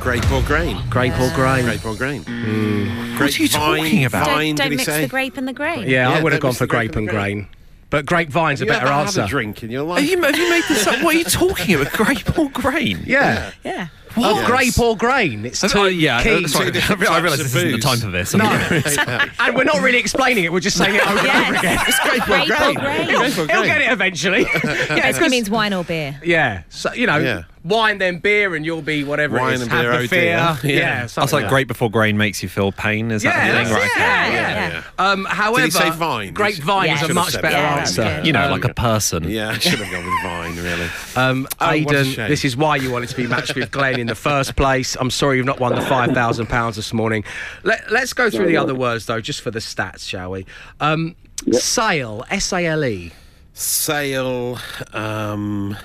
Grape 0.00 0.30
or 0.32 0.42
grain. 0.42 0.78
Grape 0.90 1.18
or 1.18 1.30
grain? 1.34 1.64
Grape 1.64 1.84
or 1.86 1.94
grain. 1.94 2.24
Mm. 2.24 3.16
Grape 3.16 3.20
What 3.20 3.38
are 3.38 3.42
you 3.42 3.48
vine, 3.48 3.82
talking 3.84 4.04
about? 4.04 4.26
Vine, 4.26 4.54
don't 4.54 4.64
did 4.64 4.72
he 4.72 4.76
mix 4.76 4.84
say? 4.84 5.02
the 5.02 5.08
grape 5.08 5.36
and 5.36 5.48
the 5.48 5.52
grain. 5.52 5.88
Yeah, 5.88 6.10
I 6.10 6.22
would 6.22 6.32
have 6.32 6.42
gone 6.42 6.52
for 6.52 6.66
grape 6.66 6.92
grape 6.92 6.96
and 6.96 6.98
and 6.98 7.08
the 7.08 7.12
grain. 7.12 7.48
But 7.90 8.06
grapevine's 8.06 8.60
a 8.60 8.66
better 8.66 8.86
ever 8.86 8.92
answer. 8.94 9.20
Have 9.20 9.28
a 9.28 9.30
drink 9.30 9.62
in 9.62 9.70
your 9.70 9.82
Have 9.82 9.88
life. 9.88 10.10
you, 10.10 10.20
have 10.20 10.36
you 10.36 10.50
made 10.50 10.64
this 10.68 10.86
up? 10.86 11.02
What 11.04 11.14
are 11.14 11.18
you 11.18 11.24
talking 11.24 11.76
about? 11.80 11.92
Grape 11.92 12.38
or 12.38 12.50
grain? 12.50 13.00
Yeah. 13.06 13.52
Yeah. 13.62 13.86
Of 14.16 14.22
Yes. 14.36 14.46
grape 14.46 14.78
or 14.78 14.96
grain. 14.96 15.44
It's 15.44 15.60
two 15.60 15.88
yeah, 15.88 16.22
key. 16.22 16.44
uh, 16.44 16.48
sorry, 16.48 16.70
I 16.78 17.18
realise 17.18 17.38
this 17.42 17.54
isn't 17.54 17.72
the 17.72 17.78
time 17.78 17.98
for 17.98 18.10
this. 18.10 18.32
No. 18.34 18.44
and 19.40 19.56
we're 19.56 19.64
not 19.64 19.80
really 19.82 19.98
explaining 19.98 20.44
it. 20.44 20.52
We're 20.52 20.60
just 20.60 20.78
saying 20.78 20.94
it 20.94 21.04
over 21.06 21.18
and 21.18 21.28
over 21.48 21.54
again. 21.58 21.78
It's 21.88 21.98
grape 22.00 22.22
or 22.22 22.26
Grape 22.26 22.42
or 22.50 22.54
grain. 22.56 22.74
grain. 22.76 23.06
Grape 23.08 23.38
or 23.38 23.52
He'll 23.52 23.64
get 23.64 23.80
it 23.80 23.90
eventually. 23.90 24.42
yeah, 24.64 25.00
Basically 25.02 25.28
means 25.30 25.50
wine 25.50 25.72
or 25.74 25.82
beer. 25.84 26.18
yeah. 26.22 26.62
So 26.68 26.92
you 26.92 27.06
know, 27.08 27.18
Yeah. 27.18 27.42
Wine 27.64 27.98
then 27.98 28.18
beer, 28.18 28.54
and 28.54 28.64
you'll 28.64 28.82
be 28.82 29.02
whatever 29.04 29.38
Wine 29.38 29.52
it 29.52 29.54
is. 29.56 29.62
and 29.62 29.70
Have 29.72 29.82
beer, 29.82 29.90
the 29.92 29.98
oh 29.98 30.06
fear. 30.06 30.20
dear. 30.20 30.30
Yeah. 30.30 30.56
Yeah. 30.62 31.08
I 31.16 31.20
was 31.22 31.32
like, 31.32 31.48
grape 31.48 31.66
before 31.68 31.90
grain 31.90 32.16
makes 32.16 32.42
you 32.42 32.48
feel 32.48 32.70
pain. 32.72 33.10
Is 33.10 33.22
that 33.22 33.34
Yeah, 33.34 33.58
the 33.58 33.64
thing? 33.64 33.74
Right. 33.74 33.90
yeah, 33.96 34.24
okay. 34.26 34.34
yeah, 34.34 34.68
yeah. 34.68 34.82
Um, 35.10 35.24
however, 35.24 35.62
Did 35.62 35.72
he 35.72 35.78
say 35.78 35.90
vine? 35.90 36.34
Grapevine 36.34 36.86
Yeah. 36.86 37.02
is 37.04 37.10
a 37.10 37.14
much 37.14 37.32
better 37.34 37.48
that. 37.50 37.78
answer. 37.80 38.02
Yeah, 38.02 38.22
You 38.22 38.32
know, 38.32 38.44
Um, 38.44 38.50
like 38.52 38.64
a 38.64 38.74
person. 38.74 39.24
Yeah, 39.28 39.48
I 39.54 39.58
should 39.58 39.78
have 39.80 39.90
gone 39.90 40.04
with 40.04 40.22
vine, 40.22 40.56
really. 40.56 40.88
Um, 41.16 41.48
Oh, 41.60 41.66
what 41.66 41.74
Aidan, 41.74 42.14
this 42.28 42.44
is 42.44 42.56
why 42.56 42.76
you 42.76 42.90
wanted 42.92 43.08
to 43.08 43.16
be 43.16 43.26
matched 43.26 43.54
with 43.54 43.70
Glenn 43.70 43.98
in 43.98 44.06
the 44.06 44.14
first 44.14 44.54
place. 44.56 44.96
I'm 45.00 45.10
sorry 45.10 45.38
you've 45.38 45.46
not 45.46 45.58
won 45.60 45.74
the 45.74 45.80
five 45.82 46.12
thousand 46.12 46.46
pounds 46.48 46.76
this 46.76 46.92
morning. 46.92 47.24
Let, 47.62 47.90
let's 47.90 48.12
go 48.12 48.28
through 48.30 48.46
the 48.46 48.56
other 48.58 48.74
words 48.74 49.06
though, 49.06 49.20
just 49.20 49.40
for 49.40 49.50
the 49.50 49.58
stats, 49.60 50.06
shall 50.08 50.30
we? 50.32 50.44
Um, 50.80 51.16
Sale, 51.50 52.24
S 52.30 52.52
A 52.52 52.66
L 52.66 52.84
E. 52.84 53.12
Sale. 53.54 54.58
Um. 54.92 55.76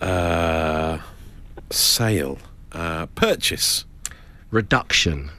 Uh. 0.00 0.98
Sale. 1.70 2.38
Uh, 2.72 3.06
purchase. 3.06 3.84
Reduction. 4.50 5.30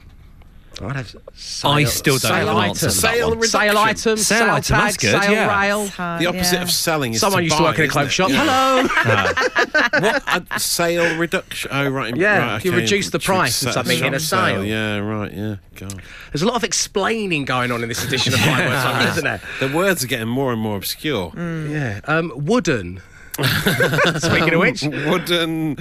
I'd 0.80 0.94
have 0.94 1.16
sale, 1.34 1.70
I 1.72 1.84
still 1.84 2.14
don't 2.14 2.20
sale 2.20 2.32
have 2.34 2.48
an 2.48 2.56
item. 2.56 2.68
answer 2.68 2.80
to 2.80 2.86
that 2.86 2.92
Sale 2.92 3.28
one. 3.30 3.38
reduction. 3.38 3.50
Sale 3.60 3.78
item, 3.78 4.16
Sale 4.16 4.38
sale, 4.38 4.50
item, 4.50 4.62
tag, 4.62 4.84
that's 4.84 4.96
good, 4.96 5.22
sale 5.22 5.32
yeah. 5.32 5.60
rail. 5.60 5.84
The 6.18 6.26
opposite 6.26 6.62
of 6.62 6.70
selling 6.70 7.14
is 7.14 7.20
Someone 7.20 7.40
to 7.40 7.44
used 7.44 7.56
to 7.56 7.62
buy, 7.64 7.68
work 7.70 7.78
in 7.78 7.82
a 7.82 7.84
isn't 7.86 7.92
clothes 7.92 8.08
it? 8.08 8.12
shop. 8.12 8.30
Yeah. 8.30 8.86
Hello. 8.88 10.00
what? 10.36 10.46
A 10.52 10.60
sale 10.60 11.18
reduction? 11.18 11.70
Oh, 11.72 11.88
right. 11.88 12.16
Yeah, 12.16 12.38
right, 12.52 12.64
you 12.64 12.70
okay. 12.70 12.80
reduce 12.80 13.10
the 13.10 13.18
price 13.18 13.64
of 13.64 13.72
something 13.72 13.98
in 14.04 14.14
a 14.14 14.20
shop 14.20 14.50
sale. 14.50 14.64
Yeah, 14.64 14.98
right. 14.98 15.32
Yeah. 15.32 15.56
God. 15.74 16.00
There's 16.32 16.42
a 16.42 16.46
lot 16.46 16.54
of 16.56 16.62
explaining 16.64 17.44
going 17.44 17.72
on 17.72 17.82
in 17.82 17.88
this 17.88 18.04
edition 18.04 18.34
of 18.34 18.40
Five 18.44 18.70
Words 18.70 18.84
Only, 18.84 19.04
isn't 19.10 19.24
there? 19.24 19.40
The 19.58 19.76
words 19.76 20.04
are 20.04 20.08
getting 20.08 20.28
more 20.28 20.52
and 20.52 20.60
more 20.60 20.76
obscure. 20.76 21.32
Yeah. 21.36 22.00
Um, 22.04 22.32
wooden. 22.36 23.00
Speaking 24.18 24.54
of 24.54 24.60
which, 24.60 24.82
Wooden. 24.82 25.78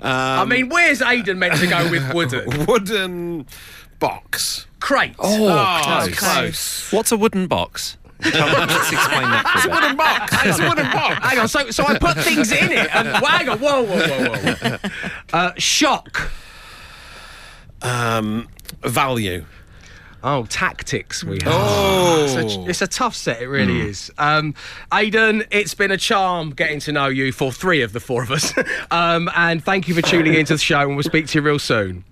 I 0.00 0.42
Um, 0.42 0.48
mean, 0.48 0.68
where's 0.68 1.00
Aidan 1.02 1.38
meant 1.38 1.58
to 1.60 1.66
go 1.66 1.90
with 1.90 2.12
wooden? 2.14 2.66
wooden 2.66 3.46
box. 3.98 4.66
Crate. 4.80 5.14
Oh, 5.18 5.80
close. 5.84 6.18
close. 6.18 6.92
What's 6.92 7.12
a 7.12 7.16
wooden 7.16 7.46
box? 7.46 7.96
Tell- 8.22 8.46
Let's 8.46 8.92
explain 8.92 9.22
that. 9.22 9.60
for 9.62 9.68
a. 9.68 9.74
Wooden 9.74 9.96
box. 9.96 10.34
It's 10.44 10.58
a 10.58 10.68
wooden 10.68 10.90
box. 10.92 11.18
Hang 11.26 11.38
on, 11.38 11.48
so, 11.48 11.70
so 11.70 11.84
I 11.86 11.98
put 11.98 12.16
things 12.18 12.50
in 12.52 12.70
it. 12.72 12.94
And, 12.94 13.08
well, 13.08 13.26
hang 13.26 13.48
on, 13.48 13.58
whoa, 13.58 13.82
whoa, 13.82 14.08
whoa, 14.08 14.76
whoa. 14.78 14.90
Uh, 15.32 15.52
shock. 15.58 16.30
Um, 17.82 18.48
value. 18.82 19.44
Oh, 20.28 20.44
tactics 20.46 21.22
we 21.22 21.38
have. 21.44 21.52
Oh. 21.54 22.24
It's 22.38 22.56
a, 22.56 22.64
it's 22.68 22.82
a 22.82 22.86
tough 22.88 23.14
set, 23.14 23.40
it 23.40 23.46
really 23.46 23.80
is. 23.80 24.10
Um, 24.18 24.54
Aidan, 24.92 25.44
it's 25.52 25.72
been 25.74 25.92
a 25.92 25.96
charm 25.96 26.50
getting 26.50 26.80
to 26.80 26.90
know 26.92 27.06
you 27.06 27.30
for 27.30 27.52
three 27.52 27.80
of 27.82 27.92
the 27.92 28.00
four 28.00 28.24
of 28.24 28.32
us. 28.32 28.52
um, 28.90 29.30
and 29.36 29.62
thank 29.62 29.86
you 29.86 29.94
for 29.94 30.02
tuning 30.02 30.34
into 30.34 30.54
the 30.54 30.58
show, 30.58 30.80
and 30.80 30.96
we'll 30.96 31.04
speak 31.04 31.28
to 31.28 31.38
you 31.38 31.42
real 31.42 31.60
soon. 31.60 32.04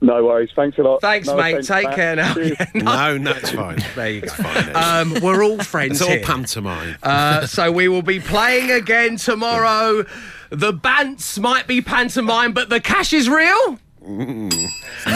No 0.00 0.24
worries. 0.24 0.50
Thanks 0.56 0.78
a 0.78 0.82
lot. 0.82 1.00
Thanks, 1.00 1.28
No 1.28 1.36
mate. 1.36 1.50
offence, 1.52 1.68
Take 1.68 1.84
Matt. 1.84 1.94
care 1.94 2.16
now. 2.16 2.34
Cheers. 2.34 2.56
No, 2.74 3.18
no, 3.18 3.30
it's 3.32 3.50
fine. 3.52 3.78
There 3.94 4.10
you 4.10 4.20
go. 4.22 4.28
fine. 4.30 4.74
Um, 4.74 5.14
we're 5.22 5.44
all 5.44 5.58
friends 5.58 6.00
It's 6.00 6.02
all 6.02 6.08
here. 6.08 6.22
pantomime. 6.24 6.96
Uh, 7.04 7.46
so 7.46 7.70
we 7.70 7.86
will 7.86 8.02
be 8.02 8.18
playing 8.18 8.70
again 8.72 9.16
tomorrow. 9.16 10.04
The 10.48 10.72
bants 10.72 11.38
might 11.38 11.66
be 11.68 11.82
pantomime, 11.82 12.52
but 12.52 12.68
the 12.70 12.80
cash 12.80 13.12
is 13.12 13.28
real. 13.28 13.78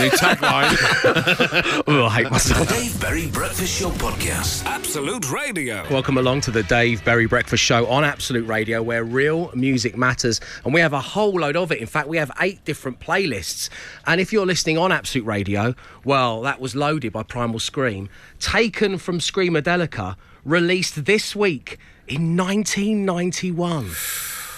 New 0.05 0.11
tagline. 0.11 1.83
oh, 1.87 2.05
I 2.05 2.11
hate 2.11 2.31
myself. 2.31 2.69
Dave 2.69 3.01
Berry 3.01 3.27
Breakfast 3.29 3.81
Show 3.81 3.89
Podcast. 3.89 4.63
Absolute 4.67 5.31
Radio. 5.31 5.83
Welcome 5.91 6.19
along 6.19 6.43
to 6.43 6.51
the 6.51 6.63
Dave 6.65 7.03
Berry 7.07 7.25
Breakfast 7.25 7.65
Show 7.65 7.87
on 7.87 8.05
Absolute 8.05 8.47
Radio, 8.47 8.83
where 8.83 9.03
real 9.03 9.51
music 9.55 9.97
matters. 9.97 10.43
And 10.63 10.75
we 10.75 10.81
have 10.81 10.93
a 10.93 11.01
whole 11.01 11.33
load 11.41 11.57
of 11.57 11.73
it. 11.73 11.79
In 11.79 11.87
fact, 11.87 12.09
we 12.09 12.19
have 12.19 12.31
eight 12.43 12.63
different 12.67 13.01
playlists. 13.01 13.71
And 14.07 14.21
if 14.21 14.31
you're 14.31 14.45
listening 14.45 14.77
on 14.77 14.93
Absolute 14.93 15.25
Radio, 15.25 15.75
well, 16.05 16.43
that 16.43 16.61
was 16.61 16.77
loaded 16.77 17.15
by 17.15 17.23
Primal 17.23 17.59
Scream, 17.59 18.11
taken 18.39 18.99
from 18.99 19.21
Screamadelica, 19.21 20.17
released 20.45 21.07
this 21.07 21.35
week 21.35 21.79
in 22.07 22.37
1991. 22.37 23.91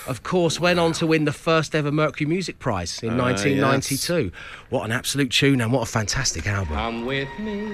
Of 0.07 0.23
course, 0.23 0.61
went 0.61 0.79
on 0.79 0.93
to 0.95 1.07
win 1.07 1.25
the 1.25 1.33
first 1.33 1.75
ever 1.75 1.91
Mercury 1.91 2.27
Music 2.29 2.59
Prize 2.59 3.03
in 3.03 3.19
Ah, 3.19 3.25
1992. 3.25 4.31
What 4.71 4.85
an 4.85 4.93
absolute 4.93 5.31
tune 5.33 5.61
and 5.61 5.73
what 5.73 5.83
a 5.83 5.87
fantastic 5.91 6.47
album. 6.47 6.75
Come 6.77 7.07
with 7.07 7.29
me, 7.41 7.67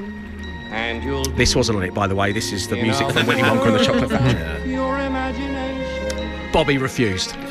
and 0.70 1.04
you'll 1.04 1.24
This 1.24 1.54
wasn't 1.54 1.76
on 1.78 1.84
it, 1.84 1.92
by 1.94 2.06
the 2.06 2.16
way. 2.16 2.32
This 2.32 2.52
is 2.52 2.68
the 2.68 2.76
music 2.76 3.10
from 3.10 3.26
Willy 3.26 3.42
Wonka 3.42 3.66
and 3.66 3.74
the 3.74 3.84
Chocolate 3.84 4.10
Factory. 4.64 4.72
your. 4.72 6.52
Bobby 6.52 6.78
refused. 6.78 7.34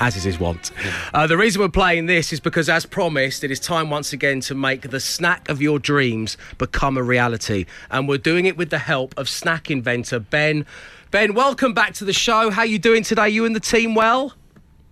as 0.00 0.14
is 0.16 0.22
his 0.24 0.38
wont. 0.38 0.70
Uh, 1.14 1.26
the 1.26 1.36
reason 1.36 1.60
we're 1.60 1.68
playing 1.68 2.06
this 2.06 2.32
is 2.32 2.40
because, 2.40 2.68
as 2.68 2.86
promised, 2.86 3.42
it 3.44 3.50
is 3.50 3.58
time 3.58 3.90
once 3.90 4.12
again 4.12 4.40
to 4.40 4.54
make 4.54 4.90
the 4.90 5.00
snack 5.00 5.48
of 5.48 5.60
your 5.60 5.78
dreams 5.78 6.36
become 6.58 6.96
a 6.96 7.02
reality. 7.02 7.66
And 7.90 8.08
we're 8.08 8.18
doing 8.18 8.46
it 8.46 8.56
with 8.56 8.70
the 8.70 8.78
help 8.78 9.14
of 9.16 9.28
snack 9.28 9.70
inventor 9.70 10.18
Ben. 10.20 10.66
Ben, 11.10 11.32
welcome 11.32 11.72
back 11.72 11.94
to 11.94 12.04
the 12.04 12.12
show. 12.12 12.50
How 12.50 12.64
you 12.64 12.78
doing 12.78 13.02
today? 13.02 13.30
You 13.30 13.46
and 13.46 13.56
the 13.56 13.60
team 13.60 13.94
well? 13.94 14.34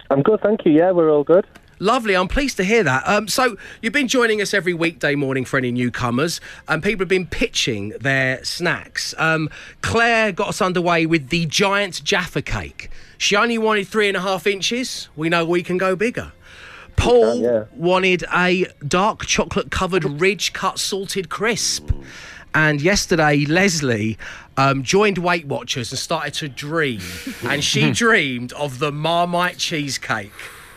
I'm 0.09 0.22
good, 0.22 0.40
thank 0.40 0.64
you. 0.64 0.72
Yeah, 0.72 0.92
we're 0.92 1.11
all 1.11 1.24
good. 1.24 1.46
Lovely. 1.79 2.16
I'm 2.16 2.26
pleased 2.26 2.57
to 2.57 2.64
hear 2.64 2.83
that. 2.85 3.07
Um, 3.07 3.29
so 3.29 3.59
you've 3.83 3.92
been 3.92 4.09
joining 4.09 4.40
us 4.40 4.55
every 4.55 4.72
weekday 4.72 5.14
morning 5.14 5.44
for 5.44 5.59
any 5.59 5.70
newcomers, 5.70 6.40
and 6.68 6.83
people 6.83 7.00
have 7.02 7.11
been 7.11 7.26
pitching 7.26 7.90
their 8.00 8.42
snacks. 8.44 9.14
Um, 9.18 9.50
Claire 9.83 10.33
got 10.33 10.48
us 10.48 10.62
underway 10.62 11.05
with 11.05 11.29
the 11.29 11.44
giant 11.44 12.02
Jaffa 12.02 12.40
cake. 12.40 12.90
She 13.18 13.37
only 13.37 13.59
wanted 13.59 13.87
three 13.87 14.09
and 14.09 14.16
a 14.16 14.20
half 14.20 14.46
inches. 14.46 15.11
We 15.16 15.29
know 15.29 15.44
we 15.44 15.62
can 15.62 15.76
go 15.76 15.96
bigger. 15.96 16.33
Paul 16.96 17.68
wanted 17.74 18.24
a 18.35 18.64
dark 18.88 19.26
chocolate 19.26 19.70
covered 19.70 20.05
ridge 20.18 20.55
cut 20.55 20.79
salted 20.79 21.29
crisp. 21.29 21.90
And 22.55 22.81
yesterday, 22.81 23.44
Leslie 23.44 24.16
um, 24.57 24.83
joined 24.83 25.19
Weight 25.19 25.47
Watchers 25.47 25.92
and 25.92 25.99
started 25.99 26.35
to 26.35 26.49
dream. 26.49 27.01
and 27.45 27.62
she 27.62 27.90
dreamed 27.92 28.53
of 28.55 28.79
the 28.79 28.92
Marmite 28.92 29.59
cheesecake. 29.59 30.33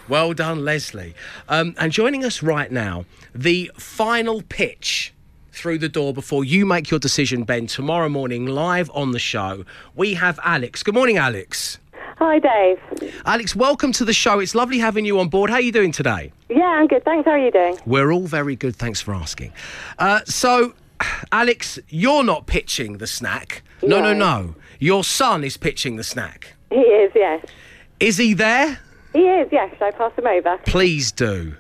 Well 0.08 0.34
done, 0.34 0.65
Leslie. 0.65 1.13
Um, 1.48 1.76
and 1.78 1.92
joining 1.92 2.26
us 2.26 2.42
right 2.42 2.72
now, 2.72 3.06
the 3.34 3.72
final 3.78 4.42
pitch 4.42 5.13
through 5.52 5.78
the 5.78 5.89
door 5.89 6.13
before 6.13 6.44
you 6.44 6.65
make 6.65 6.89
your 6.89 7.00
decision, 7.00 7.44
Ben, 7.44 7.68
tomorrow 7.68 8.10
morning, 8.10 8.46
live 8.46 8.89
on 8.94 9.12
the 9.12 9.20
show, 9.20 9.65
we 9.96 10.15
have 10.15 10.39
Alex. 10.44 10.84
Good 10.84 10.96
morning, 10.96 11.18
Alex. 11.18 11.78
Hi, 12.18 12.39
Dave. 12.39 13.22
Alex, 13.26 13.56
welcome 13.56 13.92
to 13.94 14.04
the 14.04 14.13
show. 14.13 14.39
It's 14.39 14.56
lovely 14.56 14.80
having 14.80 15.06
you 15.06 15.20
on 15.20 15.30
board. 15.30 15.50
How 15.50 15.58
are 15.58 15.62
you 15.62 15.72
doing 15.72 15.92
today? 15.92 16.32
Yeah, 16.50 16.63
I'm 16.63 16.88
good. 16.88 17.06
Thanks. 17.06 17.26
How 17.26 17.32
are 17.32 17.39
you 17.39 17.52
doing? 17.52 17.78
We're 17.86 18.12
all 18.12 18.28
very 18.28 18.56
good. 18.56 18.76
Thanks 18.76 19.00
for 19.00 19.13
asking. 19.13 19.54
Uh, 19.98 20.22
so, 20.26 20.74
Alex, 21.32 21.80
you're 21.88 22.24
not 22.24 22.48
pitching 22.48 22.98
the 22.98 23.08
snack. 23.08 23.63
No, 23.84 24.00
no, 24.02 24.13
No. 24.13 24.42
no. 24.42 24.56
Your 24.80 25.04
son 25.04 25.44
is 25.44 25.58
pitching 25.58 25.98
the 25.98 26.04
snack. 26.04 26.54
He 26.70 26.78
is, 26.80 27.12
yes. 27.15 27.46
Is 28.00 28.18
he 28.18 28.34
there? 28.34 28.80
He 29.13 29.20
is, 29.20 29.50
yes. 29.52 29.72
Should 29.74 29.84
I 29.84 29.92
pass 29.92 30.13
him 30.18 30.26
over? 30.28 30.58
Please 30.65 31.12
do. 31.12 31.56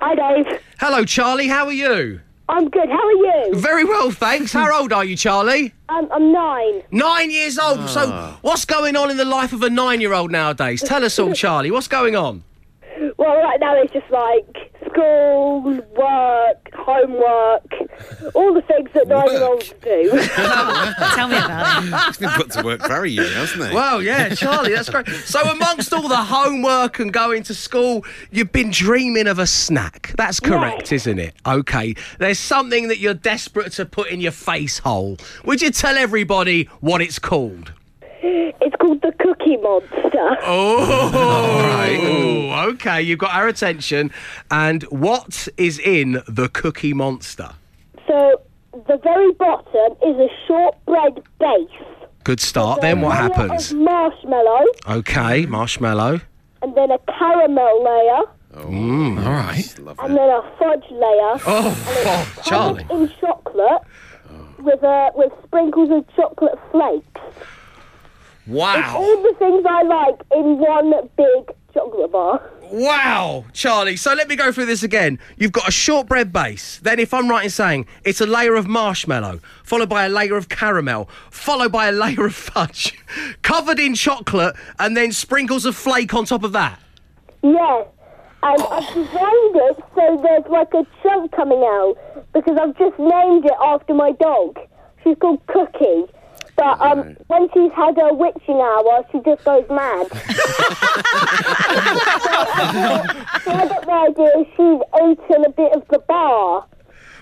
Hi, 0.00 0.14
Dave. 0.14 0.60
Hello, 0.78 1.04
Charlie. 1.04 1.48
How 1.48 1.66
are 1.66 1.72
you? 1.72 2.20
I'm 2.48 2.68
good. 2.68 2.88
How 2.90 3.06
are 3.06 3.12
you? 3.12 3.54
Very 3.54 3.84
well, 3.84 4.10
thanks. 4.10 4.52
How 4.52 4.78
old 4.78 4.92
are 4.92 5.04
you, 5.04 5.16
Charlie? 5.16 5.72
Um, 5.88 6.08
I'm 6.12 6.30
nine. 6.30 6.82
Nine 6.90 7.30
years 7.30 7.58
old. 7.58 7.88
So, 7.88 8.36
what's 8.42 8.66
going 8.66 8.96
on 8.96 9.10
in 9.10 9.16
the 9.16 9.24
life 9.24 9.52
of 9.54 9.62
a 9.62 9.70
nine-year-old 9.70 10.30
nowadays? 10.30 10.82
Tell 10.82 11.04
us 11.04 11.18
all, 11.18 11.32
Charlie. 11.42 11.70
What's 11.70 11.88
going 11.88 12.14
on? 12.16 12.44
Well, 13.16 13.36
right 13.36 13.58
now 13.60 13.74
it's 13.80 13.92
just 13.94 14.10
like 14.10 14.72
school, 14.94 15.60
work, 15.62 16.70
homework, 16.74 17.72
all 18.34 18.54
the 18.54 18.62
things 18.62 18.90
that 18.94 19.08
nine-year-olds 19.08 19.74
do. 19.82 20.10
Tell 21.14 21.28
me 21.28 21.36
about 21.36 21.84
it. 21.84 21.94
He's 22.06 22.16
been 22.18 22.30
put 22.30 22.50
to 22.52 22.62
work 22.62 22.86
very 22.86 23.10
young, 23.10 23.26
hasn't 23.26 23.68
he? 23.68 23.74
Well, 23.74 24.02
yeah, 24.02 24.34
Charlie, 24.34 24.74
that's 24.74 24.88
great. 24.88 25.08
So, 25.08 25.40
amongst 25.42 25.92
all 25.92 26.08
the 26.08 26.16
homework 26.16 26.98
and 26.98 27.12
going 27.12 27.42
to 27.44 27.54
school, 27.54 28.04
you've 28.30 28.52
been 28.52 28.70
dreaming 28.70 29.26
of 29.26 29.38
a 29.38 29.46
snack. 29.46 30.14
That's 30.16 30.40
correct, 30.40 30.92
isn't 30.92 31.18
it? 31.18 31.34
Okay. 31.46 31.94
There's 32.18 32.38
something 32.38 32.88
that 32.88 32.98
you're 32.98 33.14
desperate 33.14 33.72
to 33.72 33.86
put 33.86 34.08
in 34.08 34.20
your 34.20 34.32
face 34.32 34.78
hole. 34.78 35.18
Would 35.44 35.62
you 35.62 35.70
tell 35.70 35.96
everybody 35.96 36.64
what 36.80 37.00
it's 37.00 37.18
called? 37.18 37.72
It's 38.26 38.74
called 38.76 39.02
the 39.02 39.12
Cookie 39.20 39.56
Monster. 39.58 40.36
Oh, 41.66 42.68
okay. 42.72 43.02
You've 43.02 43.18
got 43.18 43.34
our 43.34 43.48
attention. 43.48 44.10
And 44.50 44.82
what 44.84 45.48
is 45.56 45.78
in 45.78 46.22
the 46.26 46.48
Cookie 46.48 46.94
Monster? 46.94 47.50
So 48.06 48.40
the 48.86 48.96
very 49.02 49.32
bottom 49.32 49.92
is 50.06 50.16
a 50.16 50.28
shortbread 50.46 51.22
base. 51.38 51.68
Good 52.24 52.40
start. 52.40 52.80
Then 52.80 53.00
what 53.02 53.16
happens? 53.16 53.70
Of 53.72 53.78
marshmallow, 53.78 54.64
Okay, 54.88 55.44
marshmallow. 55.46 56.20
and 56.62 56.74
then 56.74 56.90
a 56.90 56.98
caramel 57.18 57.84
layer, 57.84 58.22
Mm, 58.66 59.18
all 59.26 59.32
right. 59.32 59.78
and 59.78 60.16
then 60.16 60.28
a 60.30 60.42
fudge 60.58 60.84
layer. 60.90 61.38
Oh, 61.46 61.74
oh, 62.06 62.42
Charlie. 62.44 62.84
covered 62.84 63.02
in 63.02 63.08
chocolate 63.20 63.82
with 64.60 64.82
uh, 64.82 65.10
with 65.14 65.32
sprinkles 65.44 65.90
of 65.90 66.06
chocolate 66.16 66.58
flakes. 66.70 67.20
It's 68.46 68.94
all 68.94 69.22
the 69.22 69.34
things 69.38 69.64
I 69.68 69.82
like 69.82 70.20
in 70.34 70.58
one 70.58 70.92
big 71.16 71.56
chocolate 71.72 72.12
bar. 72.12 72.50
Wow, 72.70 73.44
Charlie. 73.52 73.96
So 73.96 74.14
let 74.14 74.28
me 74.28 74.36
go 74.36 74.52
through 74.52 74.66
this 74.66 74.82
again. 74.82 75.18
You've 75.36 75.52
got 75.52 75.68
a 75.68 75.72
shortbread 75.72 76.32
base. 76.32 76.78
Then, 76.80 76.98
if 76.98 77.14
I'm 77.14 77.28
right 77.28 77.44
in 77.44 77.50
saying, 77.50 77.86
it's 78.04 78.20
a 78.20 78.26
layer 78.26 78.54
of 78.54 78.66
marshmallow, 78.66 79.40
followed 79.62 79.88
by 79.88 80.06
a 80.06 80.08
layer 80.08 80.36
of 80.36 80.48
caramel, 80.48 81.08
followed 81.30 81.72
by 81.72 81.88
a 81.88 81.92
layer 82.04 82.26
of 82.26 82.34
fudge, 82.34 82.98
covered 83.42 83.78
in 83.78 83.94
chocolate, 83.94 84.56
and 84.78 84.96
then 84.96 85.12
sprinkles 85.12 85.64
of 85.64 85.76
flake 85.76 86.14
on 86.14 86.24
top 86.24 86.42
of 86.42 86.52
that. 86.52 86.80
Yeah. 87.42 87.84
And 88.42 88.62
I've 88.62 88.88
designed 88.88 89.56
it 89.56 89.76
so 89.94 90.20
there's 90.22 90.44
like 90.50 90.74
a 90.74 90.86
chunk 91.02 91.32
coming 91.32 91.60
out 91.60 91.96
because 92.34 92.58
I've 92.60 92.76
just 92.76 92.98
named 92.98 93.46
it 93.46 93.56
after 93.62 93.94
my 93.94 94.12
dog. 94.12 94.58
She's 95.02 95.16
called 95.18 95.40
Cookie. 95.46 96.04
But 96.56 96.80
um, 96.80 97.16
when 97.26 97.48
she's 97.52 97.72
had 97.72 97.96
her 97.96 98.12
witching 98.14 98.60
hour, 98.60 99.04
she 99.10 99.18
just 99.24 99.44
goes 99.44 99.64
mad. 99.68 100.06
so 103.42 103.50
I 103.50 103.66
got 103.68 103.84
the 103.84 103.92
idea 103.92 104.46
she's 104.56 104.80
eaten 105.02 105.44
a 105.44 105.50
bit 105.50 105.72
of 105.72 105.82
the 105.88 105.98
bar. 106.06 106.66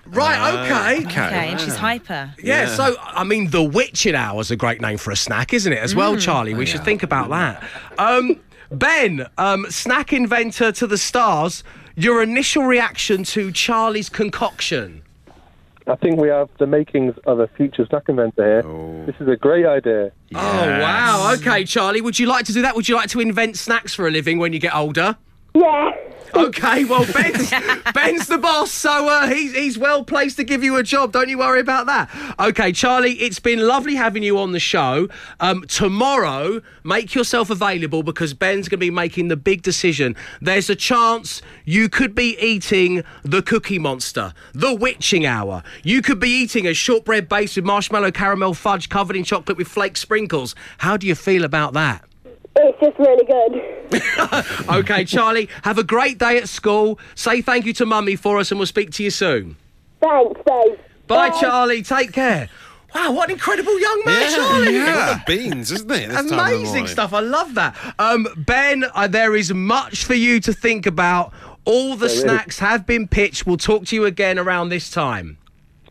Right, 0.06 0.98
okay. 0.98 1.06
Okay, 1.06 1.48
and 1.50 1.60
she's 1.60 1.76
hyper. 1.76 2.34
Yeah, 2.42 2.66
so 2.66 2.96
I 3.00 3.24
mean, 3.24 3.50
the 3.50 3.62
witching 3.62 4.14
Hour 4.16 4.40
is 4.40 4.50
a 4.50 4.56
great 4.56 4.80
name 4.80 4.98
for 4.98 5.12
a 5.12 5.16
snack, 5.16 5.52
isn't 5.54 5.72
it? 5.72 5.78
As 5.78 5.94
well, 5.94 6.16
Mm. 6.16 6.20
Charlie. 6.20 6.54
We 6.54 6.66
should 6.66 6.84
think 6.84 7.02
about 7.02 7.30
that. 7.30 7.62
Um, 7.98 8.40
ben, 8.70 9.26
um, 9.38 9.64
snack 9.70 10.12
inventor 10.12 10.72
to 10.72 10.86
the 10.86 10.98
stars. 10.98 11.62
Your 11.94 12.22
initial 12.22 12.64
reaction 12.64 13.22
to 13.24 13.52
Charlie's 13.52 14.08
concoction? 14.08 15.02
I 15.86 15.96
think 15.96 16.20
we 16.20 16.28
have 16.28 16.48
the 16.58 16.66
makings 16.66 17.14
of 17.26 17.40
a 17.40 17.48
future 17.48 17.84
snack 17.86 18.08
inventor 18.08 18.44
here. 18.44 18.62
Oh. 18.64 19.04
This 19.04 19.16
is 19.20 19.28
a 19.28 19.36
great 19.36 19.66
idea. 19.66 20.12
Oh 20.34 20.38
wow! 20.38 21.34
Okay, 21.34 21.64
Charlie, 21.64 22.00
would 22.00 22.18
you 22.18 22.26
like 22.26 22.44
to 22.46 22.52
do 22.52 22.62
that? 22.62 22.76
Would 22.76 22.88
you 22.88 22.94
like 22.94 23.08
to 23.10 23.20
invent 23.20 23.56
snacks 23.56 23.94
for 23.94 24.06
a 24.06 24.10
living 24.10 24.38
when 24.38 24.52
you 24.52 24.58
get 24.58 24.74
older? 24.74 25.16
Yeah. 25.54 25.92
Okay, 26.34 26.84
well 26.84 27.04
Ben's, 27.12 27.50
Ben's 27.94 28.26
the 28.26 28.38
boss, 28.38 28.70
so 28.70 29.06
uh, 29.08 29.26
he's 29.26 29.54
he's 29.54 29.76
well 29.76 30.02
placed 30.02 30.36
to 30.38 30.44
give 30.44 30.64
you 30.64 30.76
a 30.76 30.82
job. 30.82 31.12
Don't 31.12 31.28
you 31.28 31.38
worry 31.38 31.60
about 31.60 31.86
that. 31.86 32.08
Okay, 32.40 32.72
Charlie, 32.72 33.12
it's 33.14 33.38
been 33.38 33.66
lovely 33.66 33.96
having 33.96 34.22
you 34.22 34.38
on 34.38 34.52
the 34.52 34.58
show. 34.58 35.08
Um, 35.40 35.64
tomorrow, 35.68 36.62
make 36.84 37.14
yourself 37.14 37.50
available 37.50 38.02
because 38.02 38.32
Ben's 38.32 38.68
going 38.68 38.78
to 38.78 38.86
be 38.86 38.90
making 38.90 39.28
the 39.28 39.36
big 39.36 39.60
decision. 39.60 40.16
There's 40.40 40.70
a 40.70 40.76
chance 40.76 41.42
you 41.66 41.90
could 41.90 42.14
be 42.14 42.38
eating 42.40 43.04
the 43.22 43.42
Cookie 43.42 43.78
Monster, 43.78 44.32
the 44.54 44.74
Witching 44.74 45.26
Hour. 45.26 45.62
You 45.82 46.00
could 46.00 46.18
be 46.18 46.30
eating 46.30 46.66
a 46.66 46.72
shortbread 46.72 47.28
base 47.28 47.56
with 47.56 47.66
marshmallow 47.66 48.10
caramel 48.10 48.54
fudge 48.54 48.88
covered 48.88 49.16
in 49.16 49.24
chocolate 49.24 49.58
with 49.58 49.68
flake 49.68 49.98
sprinkles. 49.98 50.54
How 50.78 50.96
do 50.96 51.06
you 51.06 51.14
feel 51.14 51.44
about 51.44 51.74
that? 51.74 52.04
It's 52.56 52.78
just 52.80 52.98
really 52.98 53.24
good. 53.24 53.78
Okay, 54.68 55.04
Charlie, 55.04 55.48
have 55.64 55.78
a 55.78 55.84
great 55.84 56.18
day 56.18 56.38
at 56.38 56.48
school. 56.48 56.98
Say 57.14 57.42
thank 57.42 57.66
you 57.66 57.72
to 57.74 57.86
Mummy 57.86 58.16
for 58.16 58.38
us, 58.38 58.50
and 58.50 58.58
we'll 58.58 58.66
speak 58.66 58.90
to 58.92 59.02
you 59.02 59.10
soon. 59.10 59.56
Thanks, 60.00 60.40
Dave. 60.46 60.78
Bye, 61.06 61.30
Charlie. 61.40 61.82
Take 61.82 62.12
care. 62.12 62.48
Wow, 62.94 63.12
what 63.12 63.28
an 63.28 63.34
incredible 63.34 63.78
young 63.80 64.02
man, 64.04 64.34
Charlie. 64.34 64.74
yeah. 64.74 65.14
the 65.26 65.36
beans, 65.36 65.70
isn't 65.72 65.90
it? 65.90 66.08
this 66.08 66.16
time 66.16 66.24
of 66.24 66.32
Amazing 66.32 66.86
stuff. 66.88 67.12
I 67.12 67.20
love 67.20 67.54
that. 67.54 67.74
Um, 67.98 68.26
ben, 68.36 68.84
uh, 68.94 69.06
there 69.08 69.34
is 69.34 69.52
much 69.52 70.04
for 70.04 70.14
you 70.14 70.40
to 70.40 70.52
think 70.52 70.86
about. 70.86 71.32
All 71.64 71.92
the 71.96 72.06
There 72.06 72.16
is. 72.16 72.20
snacks 72.20 72.58
have 72.58 72.86
been 72.86 73.08
pitched. 73.08 73.46
We'll 73.46 73.56
talk 73.56 73.86
to 73.86 73.96
you 73.96 74.04
again 74.04 74.38
around 74.38 74.68
this 74.70 74.90
time. 74.90 75.38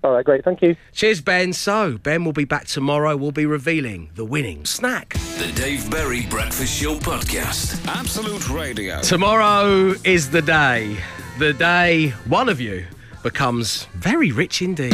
All 0.04 0.12
right, 0.12 0.26
great. 0.26 0.44
Thank 0.44 0.64
you. 0.64 0.76
Cheers, 0.94 1.22
Ben. 1.22 1.54
So, 1.54 2.00
Ben 2.00 2.26
will 2.26 2.34
be 2.34 2.44
back 2.46 2.66
tomorrow. 2.66 3.16
We'll 3.16 3.32
be 3.32 3.46
revealing 3.46 4.10
the 4.16 4.26
winning 4.26 4.66
snack. 4.66 5.14
The 5.38 5.52
Dave 5.56 5.90
Berry 5.92 6.26
Breakfast 6.28 6.82
Show 6.82 6.96
Podcast. 6.96 7.86
Absolute 7.88 8.50
Radio. 8.50 9.00
Tomorrow 9.02 9.94
is 10.04 10.32
the 10.32 10.42
day. 10.42 10.98
The 11.38 11.54
day 11.54 12.10
one 12.28 12.50
of 12.50 12.60
you 12.60 12.86
becomes 13.22 13.86
very 13.94 14.32
rich 14.32 14.64
indeed. 14.64 14.94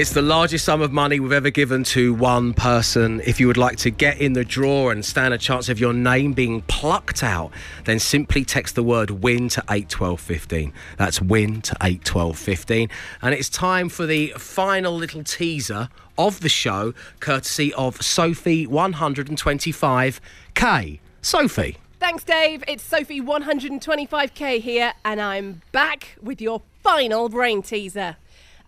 It's 0.00 0.14
the 0.14 0.22
largest 0.22 0.64
sum 0.64 0.80
of 0.80 0.92
money 0.92 1.20
we've 1.20 1.30
ever 1.30 1.50
given 1.50 1.84
to 1.84 2.14
one 2.14 2.54
person. 2.54 3.20
If 3.26 3.38
you 3.38 3.46
would 3.48 3.58
like 3.58 3.76
to 3.80 3.90
get 3.90 4.18
in 4.18 4.32
the 4.32 4.46
draw 4.46 4.88
and 4.88 5.04
stand 5.04 5.34
a 5.34 5.38
chance 5.38 5.68
of 5.68 5.78
your 5.78 5.92
name 5.92 6.32
being 6.32 6.62
plucked 6.62 7.22
out, 7.22 7.52
then 7.84 7.98
simply 7.98 8.42
text 8.42 8.76
the 8.76 8.82
word 8.82 9.10
win 9.10 9.50
to 9.50 9.62
81215. 9.68 10.72
That's 10.96 11.20
win 11.20 11.60
to 11.60 11.76
81215. 11.82 12.88
And 13.20 13.34
it's 13.34 13.50
time 13.50 13.90
for 13.90 14.06
the 14.06 14.32
final 14.38 14.94
little 14.94 15.22
teaser 15.22 15.90
of 16.16 16.40
the 16.40 16.48
show, 16.48 16.94
courtesy 17.20 17.74
of 17.74 18.00
Sophie 18.00 18.66
125K. 18.66 21.00
Sophie. 21.20 21.76
Thanks, 21.98 22.24
Dave. 22.24 22.64
It's 22.66 22.82
Sophie 22.82 23.20
125k 23.20 24.62
here, 24.62 24.94
and 25.04 25.20
I'm 25.20 25.60
back 25.72 26.16
with 26.22 26.40
your 26.40 26.62
final 26.82 27.28
brain 27.28 27.60
teaser. 27.60 28.16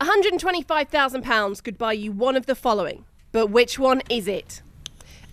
£125,000 0.04 1.62
could 1.62 1.78
buy 1.78 1.92
you 1.92 2.12
one 2.12 2.36
of 2.36 2.46
the 2.46 2.54
following, 2.54 3.04
but 3.32 3.48
which 3.48 3.78
one 3.78 4.02
is 4.08 4.26
it? 4.28 4.62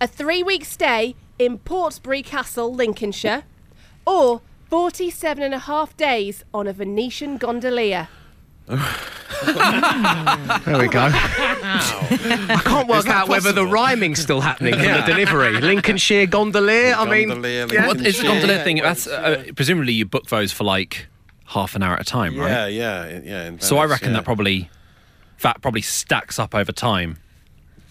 A 0.00 0.06
three 0.06 0.42
week 0.42 0.64
stay 0.64 1.14
in 1.38 1.58
Portsbury 1.58 2.22
Castle, 2.22 2.72
Lincolnshire, 2.74 3.44
or 4.06 4.40
47 4.68 5.42
and 5.42 5.54
a 5.54 5.58
half 5.58 5.96
days 5.96 6.44
on 6.54 6.66
a 6.66 6.72
Venetian 6.72 7.36
gondolier? 7.38 8.08
There 9.42 10.78
we 10.78 10.88
go. 10.88 11.08
I 11.12 12.60
can't 12.62 12.86
work 12.88 12.98
Is 12.98 13.04
that 13.06 13.22
out 13.22 13.28
whether 13.28 13.52
the 13.52 13.64
rhyming's 13.64 14.20
still 14.20 14.42
happening 14.42 14.74
in 14.74 14.80
Yeah. 14.80 15.00
the 15.00 15.12
delivery. 15.12 15.58
Lincolnshire 15.60 16.26
gondolier. 16.26 16.94
I 16.94 17.08
mean, 17.08 17.28
Gondolier, 17.28 17.66
yeah. 17.72 17.86
What 17.86 17.96
is 18.04 18.18
the 18.18 18.24
Lincolnshire. 18.24 18.30
gondolier 18.30 18.64
thing? 18.64 18.76
That's 18.82 19.06
uh, 19.06 19.44
presumably 19.56 19.94
you 19.94 20.04
book 20.04 20.26
those 20.26 20.52
for 20.52 20.64
like 20.64 21.06
half 21.50 21.74
an 21.74 21.82
hour 21.82 21.94
at 21.94 22.00
a 22.00 22.04
time, 22.04 22.36
right? 22.38 22.48
Yeah, 22.48 22.66
yeah, 23.08 23.20
yeah. 23.24 23.56
So 23.58 23.78
I 23.78 23.84
reckon 23.84 24.08
yeah. 24.08 24.18
that 24.18 24.24
probably 24.24 24.70
that 25.42 25.60
probably 25.62 25.82
stacks 25.82 26.38
up 26.38 26.54
over 26.54 26.72
time. 26.72 27.18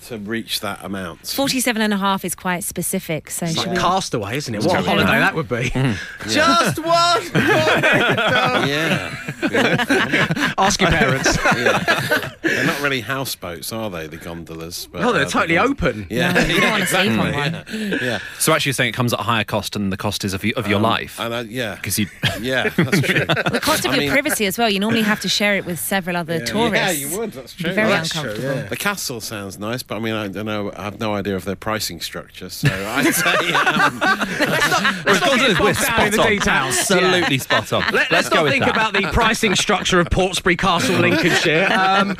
To 0.07 0.17
reach 0.17 0.59
that 0.61 0.83
amount. 0.83 1.27
47 1.27 1.81
and 1.81 1.93
a 1.93 1.97
half 1.97 2.23
is 2.25 2.33
quite 2.35 2.63
specific, 2.63 3.29
so 3.29 3.45
It's 3.45 3.57
like 3.57 3.71
we... 3.71 3.77
Castaway, 3.77 4.37
isn't 4.37 4.55
it? 4.55 4.63
What 4.63 4.79
a 4.79 4.81
holiday 4.81 5.05
that. 5.11 5.19
that 5.19 5.35
would 5.35 5.49
be. 5.49 5.69
Mm-hmm. 5.79 6.29
Just 6.29 6.79
one. 6.79 7.21
yeah. 8.67 10.53
Ask 10.57 10.81
your 10.81 10.89
parents. 10.89 11.37
yeah. 11.55 12.31
They're 12.41 12.65
not 12.65 12.81
really 12.81 13.01
houseboats, 13.01 13.71
are 13.71 13.89
they? 13.89 14.07
The 14.07 14.17
gondolas. 14.17 14.87
But, 14.91 15.01
No, 15.01 15.13
they're 15.13 15.25
uh, 15.25 15.29
totally 15.29 15.55
the 15.55 15.61
gon- 15.61 15.71
open. 15.71 16.07
Yeah, 16.09 16.31
No, 16.33 16.41
you 16.41 16.59
don't 16.61 16.71
wanna 16.71 16.85
sleep 16.85 17.11
on 17.11 17.27
exactly, 17.27 17.87
Yeah. 17.89 17.97
yeah. 18.01 18.19
So 18.39 18.53
actually, 18.53 18.69
you're 18.69 18.73
saying 18.75 18.89
it 18.89 18.93
comes 18.95 19.13
at 19.13 19.19
a 19.19 19.23
higher 19.23 19.43
cost 19.43 19.73
than 19.73 19.89
the 19.89 19.97
cost 19.97 20.23
is 20.25 20.33
of, 20.33 20.43
y- 20.43 20.53
of 20.55 20.67
your 20.67 20.77
Um, 20.77 20.83
life. 20.83 21.19
And 21.19 21.33
I, 21.33 21.41
yeah, 21.41 21.75
Because 21.75 21.97
you, 21.99 22.07
yeah, 22.41 22.69
that's 22.69 23.01
true. 23.01 23.25
The 23.25 23.59
cost 23.61 23.85
of 23.85 23.91
I 23.91 23.95
your 23.95 24.01
mean- 24.03 24.11
privacy 24.11 24.45
as 24.45 24.57
well. 24.57 24.69
You 24.69 24.79
normally 24.79 25.03
have 25.03 25.21
to 25.21 25.29
share 25.29 25.55
it 25.55 25.65
with 25.65 25.79
several 25.79 26.15
other 26.17 26.43
tourists. 26.45 26.75
Yeah, 26.75 26.91
you 26.91 27.17
would. 27.17 27.31
That's 27.33 27.53
true. 27.53 27.73
Very 27.73 27.89
That's 27.89 28.15
uncomfortable. 28.15 28.69
The 28.69 28.77
castle 28.77 29.21
sounds 29.21 29.57
nice, 29.59 29.83
but 29.89 29.95
I 29.95 29.99
mean, 29.99 30.13
I 30.13 30.27
don't 30.29 30.45
know. 30.45 30.71
I 30.75 30.83
have 30.83 30.99
no 30.99 31.13
idea 31.15 31.35
of 31.35 31.43
their 31.43 31.55
pricing 31.57 31.99
structure, 31.99 32.49
so 32.49 32.69
I'd 32.69 33.13
say. 33.13 33.51
Um, 33.53 33.99
Let's 35.05 35.21
not 35.21 35.39
get 35.39 35.57
bogged 35.57 35.81
down 35.81 36.05
in 36.05 36.11
the 36.11 36.21
on. 36.21 36.27
details. 36.29 36.77
Absolutely 36.79 37.35
Yeah. 37.35 37.41
spot 37.41 37.73
on. 37.73 37.83
Let, 37.93 38.11
Let's 38.11 38.29
not 38.31 38.47
think 38.49 38.63
that. 38.65 38.73
about 38.75 38.93
the 38.93 39.01
pricing 39.11 39.55
structure 39.55 39.99
of 39.99 40.09
Portsbury 40.09 40.55
Castle, 40.55 40.95
Lincolnshire, 40.99 41.67
um, 41.71 42.11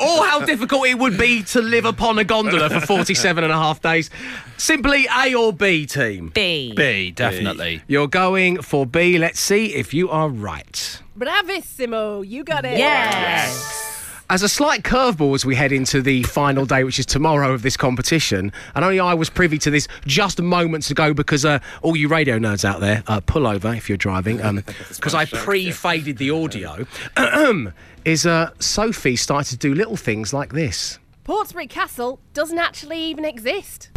or 0.00 0.26
how 0.26 0.44
difficult 0.44 0.86
it 0.86 0.98
would 0.98 1.18
be 1.18 1.42
to 1.44 1.60
live 1.62 1.84
upon 1.86 2.18
a 2.18 2.24
gondola 2.24 2.68
for 2.70 2.80
47 2.80 3.42
and 3.42 3.52
a 3.52 3.56
half 3.56 3.80
days. 3.80 4.10
Simply 4.58 5.06
A 5.18 5.34
or 5.34 5.52
B 5.52 5.86
team. 5.86 6.28
B. 6.34 6.72
B, 6.76 7.10
definitely. 7.10 7.82
You're 7.88 8.06
going 8.08 8.60
for 8.62 8.84
B. 8.86 9.18
Let's 9.18 9.40
see 9.40 9.74
if 9.74 9.92
you 9.94 10.10
are 10.10 10.28
right. 10.28 11.00
Bravissimo, 11.18 12.26
you 12.26 12.44
got 12.44 12.64
it. 12.64 12.76
Yes. 12.78 13.83
As 14.30 14.42
a 14.42 14.48
slight 14.48 14.84
curveball 14.84 15.34
as 15.34 15.44
we 15.44 15.54
head 15.54 15.70
into 15.70 16.00
the 16.00 16.22
final 16.22 16.64
day, 16.64 16.82
which 16.82 16.98
is 16.98 17.04
tomorrow 17.04 17.52
of 17.52 17.60
this 17.60 17.76
competition, 17.76 18.52
and 18.74 18.84
only 18.84 18.98
I 18.98 19.12
was 19.12 19.28
privy 19.28 19.58
to 19.58 19.70
this 19.70 19.86
just 20.06 20.40
moments 20.40 20.90
ago 20.90 21.12
because 21.12 21.44
uh, 21.44 21.58
all 21.82 21.94
you 21.94 22.08
radio 22.08 22.38
nerds 22.38 22.64
out 22.64 22.80
there, 22.80 23.02
uh, 23.06 23.20
pull 23.20 23.46
over 23.46 23.74
if 23.74 23.90
you're 23.90 23.98
driving, 23.98 24.38
because 24.94 25.14
I 25.14 25.26
pre-faded 25.26 26.16
the 26.16 26.30
audio, 26.30 26.86
is 28.06 28.24
uh, 28.24 28.50
Sophie 28.60 29.16
started 29.16 29.60
to 29.60 29.68
do 29.68 29.74
little 29.74 29.96
things 29.96 30.32
like 30.32 30.54
this. 30.54 30.98
Portsbury 31.24 31.66
Castle 31.66 32.18
doesn't 32.32 32.58
actually 32.58 33.02
even 33.02 33.26
exist. 33.26 33.90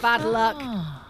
Bad 0.00 0.22
ah. 0.22 0.28
luck. 0.28 0.62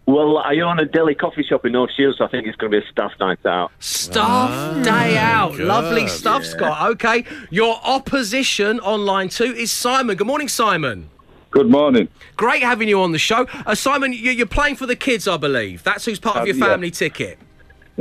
Well, 0.06 0.38
I 0.38 0.56
own 0.60 0.80
a 0.80 0.84
deli 0.84 1.14
coffee 1.14 1.44
shop 1.44 1.64
in 1.64 1.72
North 1.72 1.90
Shields, 1.96 2.18
so 2.18 2.24
I 2.24 2.28
think 2.28 2.46
it's 2.46 2.56
going 2.56 2.72
to 2.72 2.80
be 2.80 2.84
a 2.86 2.90
staff 2.90 3.12
night 3.20 3.44
out. 3.46 3.70
Staff 3.78 4.84
day 4.84 5.16
out. 5.16 5.52
good. 5.56 5.66
Lovely 5.66 6.08
stuff, 6.08 6.42
Yeah. 6.44 6.50
Scott. 6.50 6.90
Okay. 6.92 7.24
Your 7.50 7.78
opposition 7.84 8.80
on 8.80 9.04
line 9.06 9.28
two 9.28 9.44
is 9.54 9.70
Simon. 9.70 10.16
Good 10.16 10.26
morning, 10.26 10.48
Simon. 10.48 11.08
Good 11.52 11.70
morning. 11.70 12.08
Great 12.36 12.62
having 12.62 12.88
you 12.88 13.00
on 13.00 13.12
the 13.12 13.18
show. 13.18 13.46
Uh, 13.66 13.74
Simon, 13.74 14.12
you- 14.12 14.30
you're 14.32 14.46
playing 14.46 14.74
for 14.76 14.86
the 14.86 14.96
kids, 14.96 15.28
I 15.28 15.36
believe. 15.36 15.82
That's 15.84 16.04
who's 16.04 16.18
part 16.18 16.36
of 16.36 16.42
Um, 16.42 16.46
your 16.48 16.56
yeah. 16.56 16.66
family 16.66 16.90
ticket. 16.90 17.38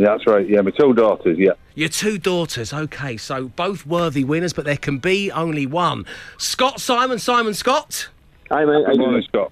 That's 0.01 0.25
right. 0.27 0.47
Yeah, 0.47 0.61
my 0.61 0.71
two 0.71 0.93
daughters. 0.93 1.37
Yeah. 1.37 1.51
Your 1.75 1.89
two 1.89 2.17
daughters. 2.17 2.73
Okay, 2.73 3.17
so 3.17 3.47
both 3.49 3.85
worthy 3.85 4.23
winners, 4.23 4.53
but 4.53 4.65
there 4.65 4.77
can 4.77 4.97
be 4.97 5.31
only 5.31 5.65
one. 5.65 6.05
Scott, 6.37 6.81
Simon, 6.81 7.19
Simon, 7.19 7.53
Scott. 7.53 8.09
Hi, 8.49 8.65
mate. 8.65 8.85
Good 8.85 8.99
morning, 8.99 9.23
Scott. 9.23 9.51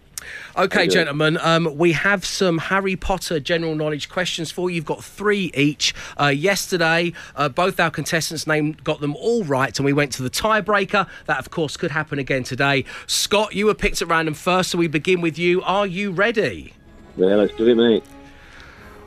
Okay, 0.57 0.87
gentlemen, 0.87 1.37
um, 1.41 1.77
we 1.77 1.93
have 1.93 2.25
some 2.25 2.57
Harry 2.57 2.97
Potter 2.97 3.39
general 3.39 3.75
knowledge 3.75 4.09
questions 4.09 4.51
for 4.51 4.69
you. 4.69 4.75
You've 4.75 4.85
got 4.85 5.01
three 5.03 5.51
each. 5.53 5.93
Uh, 6.19 6.27
yesterday, 6.27 7.13
uh, 7.37 7.47
both 7.47 7.79
our 7.79 7.89
contestants' 7.89 8.45
name 8.45 8.75
got 8.83 8.99
them 8.99 9.15
all 9.15 9.45
right, 9.45 9.77
and 9.79 9.85
we 9.85 9.93
went 9.93 10.11
to 10.13 10.23
the 10.23 10.29
tiebreaker. 10.29 11.07
That, 11.27 11.39
of 11.39 11.49
course, 11.51 11.77
could 11.77 11.91
happen 11.91 12.19
again 12.19 12.43
today. 12.43 12.83
Scott, 13.07 13.55
you 13.55 13.67
were 13.67 13.73
picked 13.73 14.01
at 14.01 14.09
random 14.09 14.33
first, 14.33 14.71
so 14.71 14.77
we 14.77 14.87
begin 14.87 15.21
with 15.21 15.39
you. 15.39 15.61
Are 15.61 15.87
you 15.87 16.11
ready? 16.11 16.73
Yeah, 17.15 17.35
let's 17.35 17.53
do 17.55 17.67
it, 17.67 17.75
mate. 17.75 18.03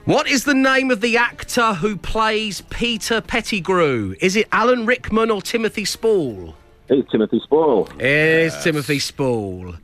What 0.05 0.27
is 0.29 0.45
the 0.45 0.55
name 0.55 0.91
of 0.91 1.01
the 1.01 1.17
actor 1.17 1.75
who 1.75 1.97
plays 1.97 2.61
Peter 2.63 3.21
Pettigrew? 3.21 4.17
Is 4.21 4.35
it 4.35 4.49
Alan 4.51 4.85
Rickman 4.85 5.31
or 5.31 5.41
Timothy 5.41 5.85
Spall? 5.85 6.57
It's 6.89 7.09
Timothy 7.11 7.41
Spall. 7.45 7.89
It 7.99 8.03
is 8.05 8.65
Timothy 8.65 8.99
Spall. 8.99 9.77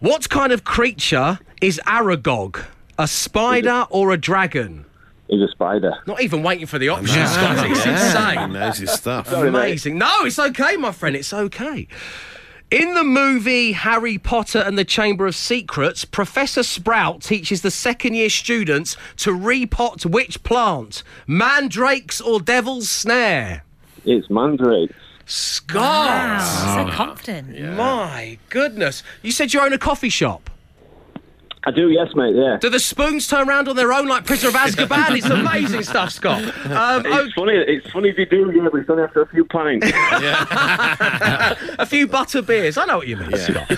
What 0.00 0.28
kind 0.30 0.52
of 0.52 0.64
creature 0.64 1.38
is 1.60 1.80
Aragog? 1.86 2.64
A 2.98 3.06
spider 3.06 3.86
or 3.90 4.10
a 4.12 4.16
dragon? 4.16 4.86
He's 5.28 5.42
a 5.42 5.48
spider. 5.48 5.92
Not 6.06 6.22
even 6.22 6.42
waiting 6.42 6.66
for 6.66 6.78
the 6.78 6.88
options, 6.88 7.30
Scott. 7.30 7.68
It's 7.70 7.84
Yeah, 7.84 7.92
insane. 7.92 8.48
he 8.48 8.54
knows 8.54 8.78
his 8.78 8.90
stuff. 8.92 9.28
Sorry, 9.28 9.50
mate. 9.50 9.58
Amazing. 9.58 9.98
No, 9.98 10.24
it's 10.24 10.38
okay, 10.38 10.76
my 10.78 10.92
friend. 10.92 11.14
It's 11.14 11.32
okay. 11.34 11.88
In 12.70 12.94
the 12.94 13.04
movie 13.04 13.72
Harry 13.72 14.18
Potter 14.18 14.58
and 14.58 14.76
the 14.76 14.84
Chamber 14.84 15.28
of 15.28 15.36
Secrets, 15.36 16.04
Professor 16.04 16.64
Sprout 16.64 17.22
teaches 17.22 17.62
the 17.62 17.70
second 17.70 18.14
year 18.14 18.28
students 18.28 18.96
to 19.18 19.30
repot 19.30 20.04
which 20.04 20.42
plant? 20.42 21.04
Mandrakes 21.28 22.20
or 22.20 22.40
Devil's 22.40 22.90
Snare? 22.90 23.62
It's 24.04 24.28
Mandrake. 24.28 24.90
Scott! 25.26 25.84
Wow, 25.84 26.38
so 26.40 26.90
ah, 26.90 26.92
confident. 26.92 27.76
My 27.76 28.36
goodness. 28.48 29.04
You 29.22 29.30
said 29.30 29.54
you 29.54 29.60
own 29.60 29.72
a 29.72 29.78
coffee 29.78 30.08
shop. 30.08 30.50
I 31.66 31.72
do, 31.72 31.90
yes, 31.90 32.14
mate, 32.14 32.36
yeah. 32.36 32.58
Do 32.60 32.70
the 32.70 32.78
spoons 32.78 33.26
turn 33.26 33.48
around 33.48 33.66
on 33.66 33.74
their 33.74 33.92
own 33.92 34.06
like 34.06 34.24
Prisoner 34.24 34.50
of 34.50 34.54
Azkaban? 34.54 35.16
it's 35.16 35.26
amazing 35.30 35.82
stuff, 35.82 36.10
Scott. 36.10 36.44
Um, 36.64 37.02
It's 37.04 37.34
funny, 37.34 37.54
it's 37.54 37.90
funny 37.90 38.12
they 38.12 38.24
do, 38.24 38.52
yeah, 38.54 38.68
but 38.70 38.78
it's 38.78 38.88
only 38.88 39.02
after 39.02 39.22
a 39.22 39.26
few 39.26 39.44
pints. 39.44 39.84
a 39.90 41.84
few 41.84 42.06
butter 42.06 42.40
beers. 42.40 42.78
I 42.78 42.84
know 42.84 42.98
what 42.98 43.08
you 43.08 43.16
mean, 43.16 43.36
Scott. 43.36 43.68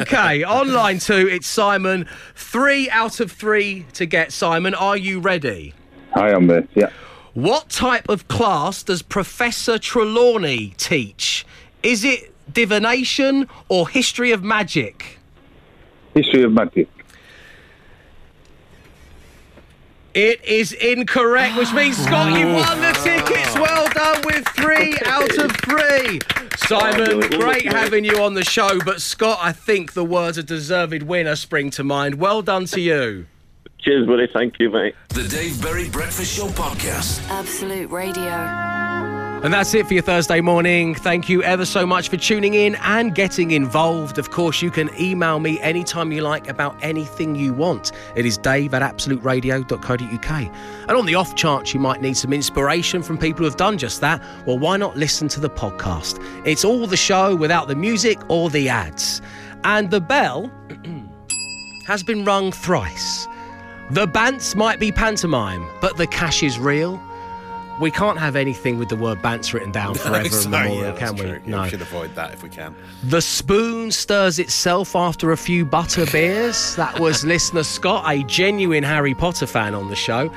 Okay, 0.00 0.42
on 0.42 0.72
line 0.72 0.98
two, 0.98 1.28
it's 1.28 1.46
Simon. 1.46 2.08
Three 2.34 2.90
out 2.90 3.20
of 3.20 3.30
three 3.30 3.86
to 3.92 4.06
get. 4.06 4.32
Simon, 4.32 4.74
are 4.74 4.96
you 4.96 5.20
ready? 5.20 5.72
Hi, 6.14 6.32
I'm 6.32 6.48
there. 6.48 6.66
Yeah. 6.74 6.90
What 7.34 7.68
type 7.68 8.08
of 8.08 8.26
class 8.26 8.82
does 8.82 9.02
Professor 9.02 9.78
Trelawney 9.78 10.74
teach? 10.78 11.46
Is 11.84 12.02
it 12.04 12.32
divination 12.52 13.46
or 13.68 13.88
history 13.88 14.32
of 14.32 14.42
magic? 14.42 15.20
History 16.14 16.42
of 16.42 16.50
magic. 16.52 16.88
It 20.16 20.42
is 20.46 20.72
incorrect, 20.72 21.58
which 21.58 21.74
means 21.74 21.98
Scott, 21.98 22.32
you 22.40 22.46
oh. 22.46 22.54
won 22.54 22.80
the 22.80 22.92
tickets. 23.04 23.54
Well 23.54 23.86
done 23.90 24.22
with 24.24 24.48
three 24.48 24.96
out 25.04 25.36
of 25.36 25.52
three. 25.58 26.20
Simon, 26.56 27.20
great 27.38 27.70
having 27.70 28.02
you 28.02 28.22
on 28.22 28.32
the 28.32 28.42
show, 28.42 28.78
but 28.82 29.02
Scott, 29.02 29.38
I 29.42 29.52
think 29.52 29.92
the 29.92 30.06
words 30.06 30.38
a 30.38 30.42
deserved 30.42 31.02
winner 31.02 31.36
spring 31.36 31.68
to 31.72 31.84
mind. 31.84 32.14
Well 32.14 32.40
done 32.40 32.64
to 32.64 32.80
you. 32.80 33.26
Cheers, 33.80 34.06
buddy. 34.06 34.26
Thank 34.32 34.58
you, 34.58 34.70
mate. 34.70 34.94
The 35.10 35.28
Dave 35.28 35.60
Berry 35.60 35.90
Breakfast 35.90 36.34
Show 36.34 36.46
podcast. 36.46 37.20
Absolute 37.28 37.90
Radio. 37.90 39.15
And 39.46 39.54
that's 39.54 39.72
it 39.74 39.86
for 39.86 39.94
your 39.94 40.02
Thursday 40.02 40.40
morning. 40.40 40.96
Thank 40.96 41.28
you 41.28 41.40
ever 41.44 41.64
so 41.64 41.86
much 41.86 42.08
for 42.08 42.16
tuning 42.16 42.54
in 42.54 42.74
and 42.82 43.14
getting 43.14 43.52
involved. 43.52 44.18
Of 44.18 44.32
course, 44.32 44.60
you 44.60 44.72
can 44.72 44.90
email 45.00 45.38
me 45.38 45.60
anytime 45.60 46.10
you 46.10 46.22
like 46.22 46.48
about 46.48 46.76
anything 46.82 47.36
you 47.36 47.54
want. 47.54 47.92
It 48.16 48.26
is 48.26 48.36
dave 48.36 48.74
at 48.74 48.82
absoluteradio.co.uk. 48.82 50.30
And 50.88 50.90
on 50.90 51.06
the 51.06 51.14
off 51.14 51.36
chance 51.36 51.72
you 51.72 51.78
might 51.78 52.02
need 52.02 52.16
some 52.16 52.32
inspiration 52.32 53.04
from 53.04 53.18
people 53.18 53.38
who 53.38 53.44
have 53.44 53.56
done 53.56 53.78
just 53.78 54.00
that, 54.00 54.20
well, 54.46 54.58
why 54.58 54.78
not 54.78 54.96
listen 54.96 55.28
to 55.28 55.38
the 55.38 55.48
podcast? 55.48 56.20
It's 56.44 56.64
all 56.64 56.84
the 56.88 56.96
show 56.96 57.36
without 57.36 57.68
the 57.68 57.76
music 57.76 58.18
or 58.28 58.50
the 58.50 58.68
ads. 58.68 59.22
And 59.62 59.92
the 59.92 60.00
bell 60.00 60.50
has 61.86 62.02
been 62.02 62.24
rung 62.24 62.50
thrice. 62.50 63.28
The 63.92 64.08
bants 64.08 64.56
might 64.56 64.80
be 64.80 64.90
pantomime, 64.90 65.64
but 65.80 65.96
the 65.98 66.08
cash 66.08 66.42
is 66.42 66.58
real. 66.58 67.00
We 67.78 67.90
can't 67.90 68.18
have 68.18 68.36
anything 68.36 68.78
with 68.78 68.88
the 68.88 68.96
word 68.96 69.18
bants 69.20 69.52
written 69.52 69.70
down 69.70 69.94
forever 69.96 70.28
Sorry, 70.30 70.46
in 70.46 70.52
yeah, 70.52 70.62
memorial, 70.68 70.82
that's 70.94 70.98
can 70.98 71.14
we? 71.16 71.20
true. 71.22 71.40
No. 71.44 71.62
we 71.62 71.68
should 71.68 71.82
avoid 71.82 72.14
that 72.14 72.32
if 72.32 72.42
we 72.42 72.48
can. 72.48 72.74
The 73.04 73.20
spoon 73.20 73.90
stirs 73.90 74.38
itself 74.38 74.96
after 74.96 75.32
a 75.32 75.36
few 75.36 75.64
butter 75.66 76.06
beers. 76.06 76.74
That 76.76 76.98
was 76.98 77.22
listener 77.26 77.64
Scott, 77.64 78.04
a 78.10 78.22
genuine 78.24 78.82
Harry 78.82 79.14
Potter 79.14 79.46
fan 79.46 79.74
on 79.74 79.88
the 79.90 79.96
show. 79.96 80.30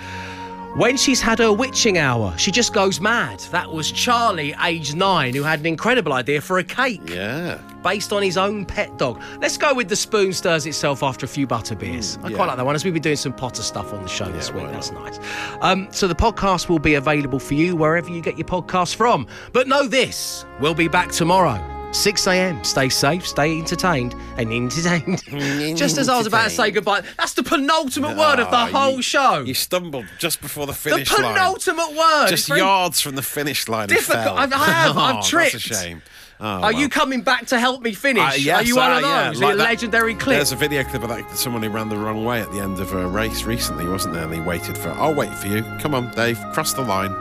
When 0.76 0.98
she's 0.98 1.20
had 1.20 1.40
her 1.40 1.52
witching 1.52 1.98
hour, 1.98 2.38
she 2.38 2.52
just 2.52 2.74
goes 2.74 3.02
mad. 3.02 3.40
That 3.52 3.72
was 3.72 3.92
Charlie, 3.92 4.56
aged 4.64 4.96
nine, 4.96 5.34
who 5.34 5.42
had 5.42 5.60
an 5.60 5.66
incredible 5.66 6.14
idea 6.14 6.42
for 6.42 6.60
a 6.60 6.64
cake. 6.64 7.10
Yeah. 7.10 7.58
Based 7.84 8.14
on 8.14 8.22
his 8.22 8.38
own 8.38 8.66
pet 8.66 8.96
dog. 8.98 9.22
Let's 9.42 9.58
go 9.58 9.74
with 9.74 9.90
the 9.90 9.96
spoon 9.96 10.32
stirs 10.32 10.68
itself 10.68 11.02
after 11.02 11.26
a 11.26 11.30
few 11.30 11.48
butter 11.48 11.76
beers. 11.76 12.20
I 12.24 12.30
yeah. 12.30 12.36
quite 12.36 12.46
like 12.46 12.58
that 12.58 12.66
one, 12.66 12.76
as 12.76 12.86
we've 12.86 12.94
been 12.94 13.02
doing 13.02 13.16
some 13.16 13.34
Potter 13.34 13.64
stuff 13.64 13.94
on 13.94 14.04
the 14.04 14.10
show 14.10 14.32
this 14.32 14.54
week. 14.54 14.68
That's 14.68 14.92
nice. 14.92 15.20
Um, 15.62 15.88
so 15.92 16.08
the 16.08 16.16
podcast 16.16 16.70
will 16.70 16.80
be 16.80 16.96
available 16.96 17.40
for 17.40 17.56
you 17.56 17.76
wherever 17.76 18.10
you 18.10 18.22
get 18.22 18.38
your 18.38 18.48
podcasts 18.48 18.94
from. 18.94 19.28
But 19.54 19.68
know 19.68 19.88
this 19.88 20.46
we'll 20.60 20.76
be 20.76 20.88
back 20.88 21.12
tomorrow. 21.12 21.79
6 21.92 22.28
a.m. 22.28 22.64
Stay 22.64 22.88
safe, 22.90 23.26
stay 23.28 23.58
entertained, 23.58 24.14
and 24.38 24.52
entertained. 24.54 25.24
just 25.78 25.98
as 25.98 26.08
I 26.08 26.18
was 26.18 26.28
about 26.28 26.44
to 26.46 26.50
say 26.52 26.72
goodbye, 26.72 27.02
that's 27.18 27.34
the 27.34 27.44
penultimate 27.44 28.16
word 28.18 28.40
of 28.40 28.52
the 28.52 28.66
whole 28.68 28.98
you- 28.98 29.02
show. 29.02 29.40
You 29.42 29.54
stumbled 29.56 30.06
just 30.20 30.40
before 30.42 30.66
the 30.66 30.74
the 30.74 30.78
finish 30.78 31.12
line. 31.12 31.34
penultimate 31.34 31.96
word. 31.96 32.28
Just 32.30 32.48
yards 32.50 33.02
from 33.02 33.16
the 33.16 33.22
finish 33.24 33.68
line. 33.68 33.88
difficult. 33.88 34.38
I- 34.38 34.42
have. 34.42 34.50
Oh, 34.96 35.00
I've 35.02 35.16
That's 35.16 35.30
tripped. 35.30 35.54
a 35.56 35.60
shame. 35.60 36.02
Oh, 36.42 36.46
Are 36.46 36.62
well. 36.62 36.72
you 36.72 36.88
coming 36.90 37.22
back 37.22 37.48
to 37.48 37.60
help 37.60 37.82
me 37.82 37.94
finish? 37.94 38.24
Uh, 38.24 38.36
yes, 38.38 38.62
Are 38.62 38.64
you 38.64 38.76
one 38.78 38.92
uh, 38.92 38.96
of 38.96 39.02
those? 39.02 39.42
yeah, 39.42 39.48
like 39.48 39.58
that- 39.58 39.64
legendary 39.64 40.14
clip? 40.16 40.38
There's 40.38 40.52
a 40.52 40.56
video 40.56 40.84
clip 40.84 41.04
of 41.04 41.10
that 41.10 41.30
someone 41.38 41.64
who 41.64 41.70
ran 41.70 41.90
the 41.90 41.98
wrong 41.98 42.24
way 42.24 42.40
at 42.42 42.50
the 42.52 42.60
end 42.60 42.80
of 42.80 42.94
a 42.94 43.08
race 43.08 43.44
recently, 43.44 43.86
wasn't 43.88 44.14
there? 44.14 44.24
And 44.24 44.34
he 44.34 44.40
waited 44.42 44.78
for. 44.78 44.90
I'll 44.92 45.14
wait 45.14 45.34
for 45.36 45.48
you. 45.48 45.64
Come 45.80 45.94
on, 45.96 46.12
Dave. 46.12 46.40
Cross 46.54 46.74
the 46.74 46.82
line. 46.84 47.12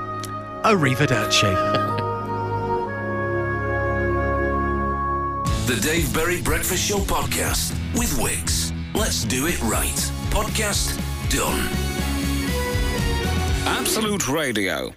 Arrivederci. 0.64 1.87
The 5.68 5.76
Dave 5.82 6.14
Berry 6.14 6.40
Breakfast 6.40 6.88
Show 6.88 6.96
podcast 6.96 7.72
with 7.92 8.18
Wix. 8.18 8.72
Let's 8.94 9.24
do 9.24 9.48
it 9.48 9.60
right. 9.60 9.98
Podcast 10.30 10.96
done. 11.28 11.68
Absolute 13.66 14.30
Radio. 14.30 14.94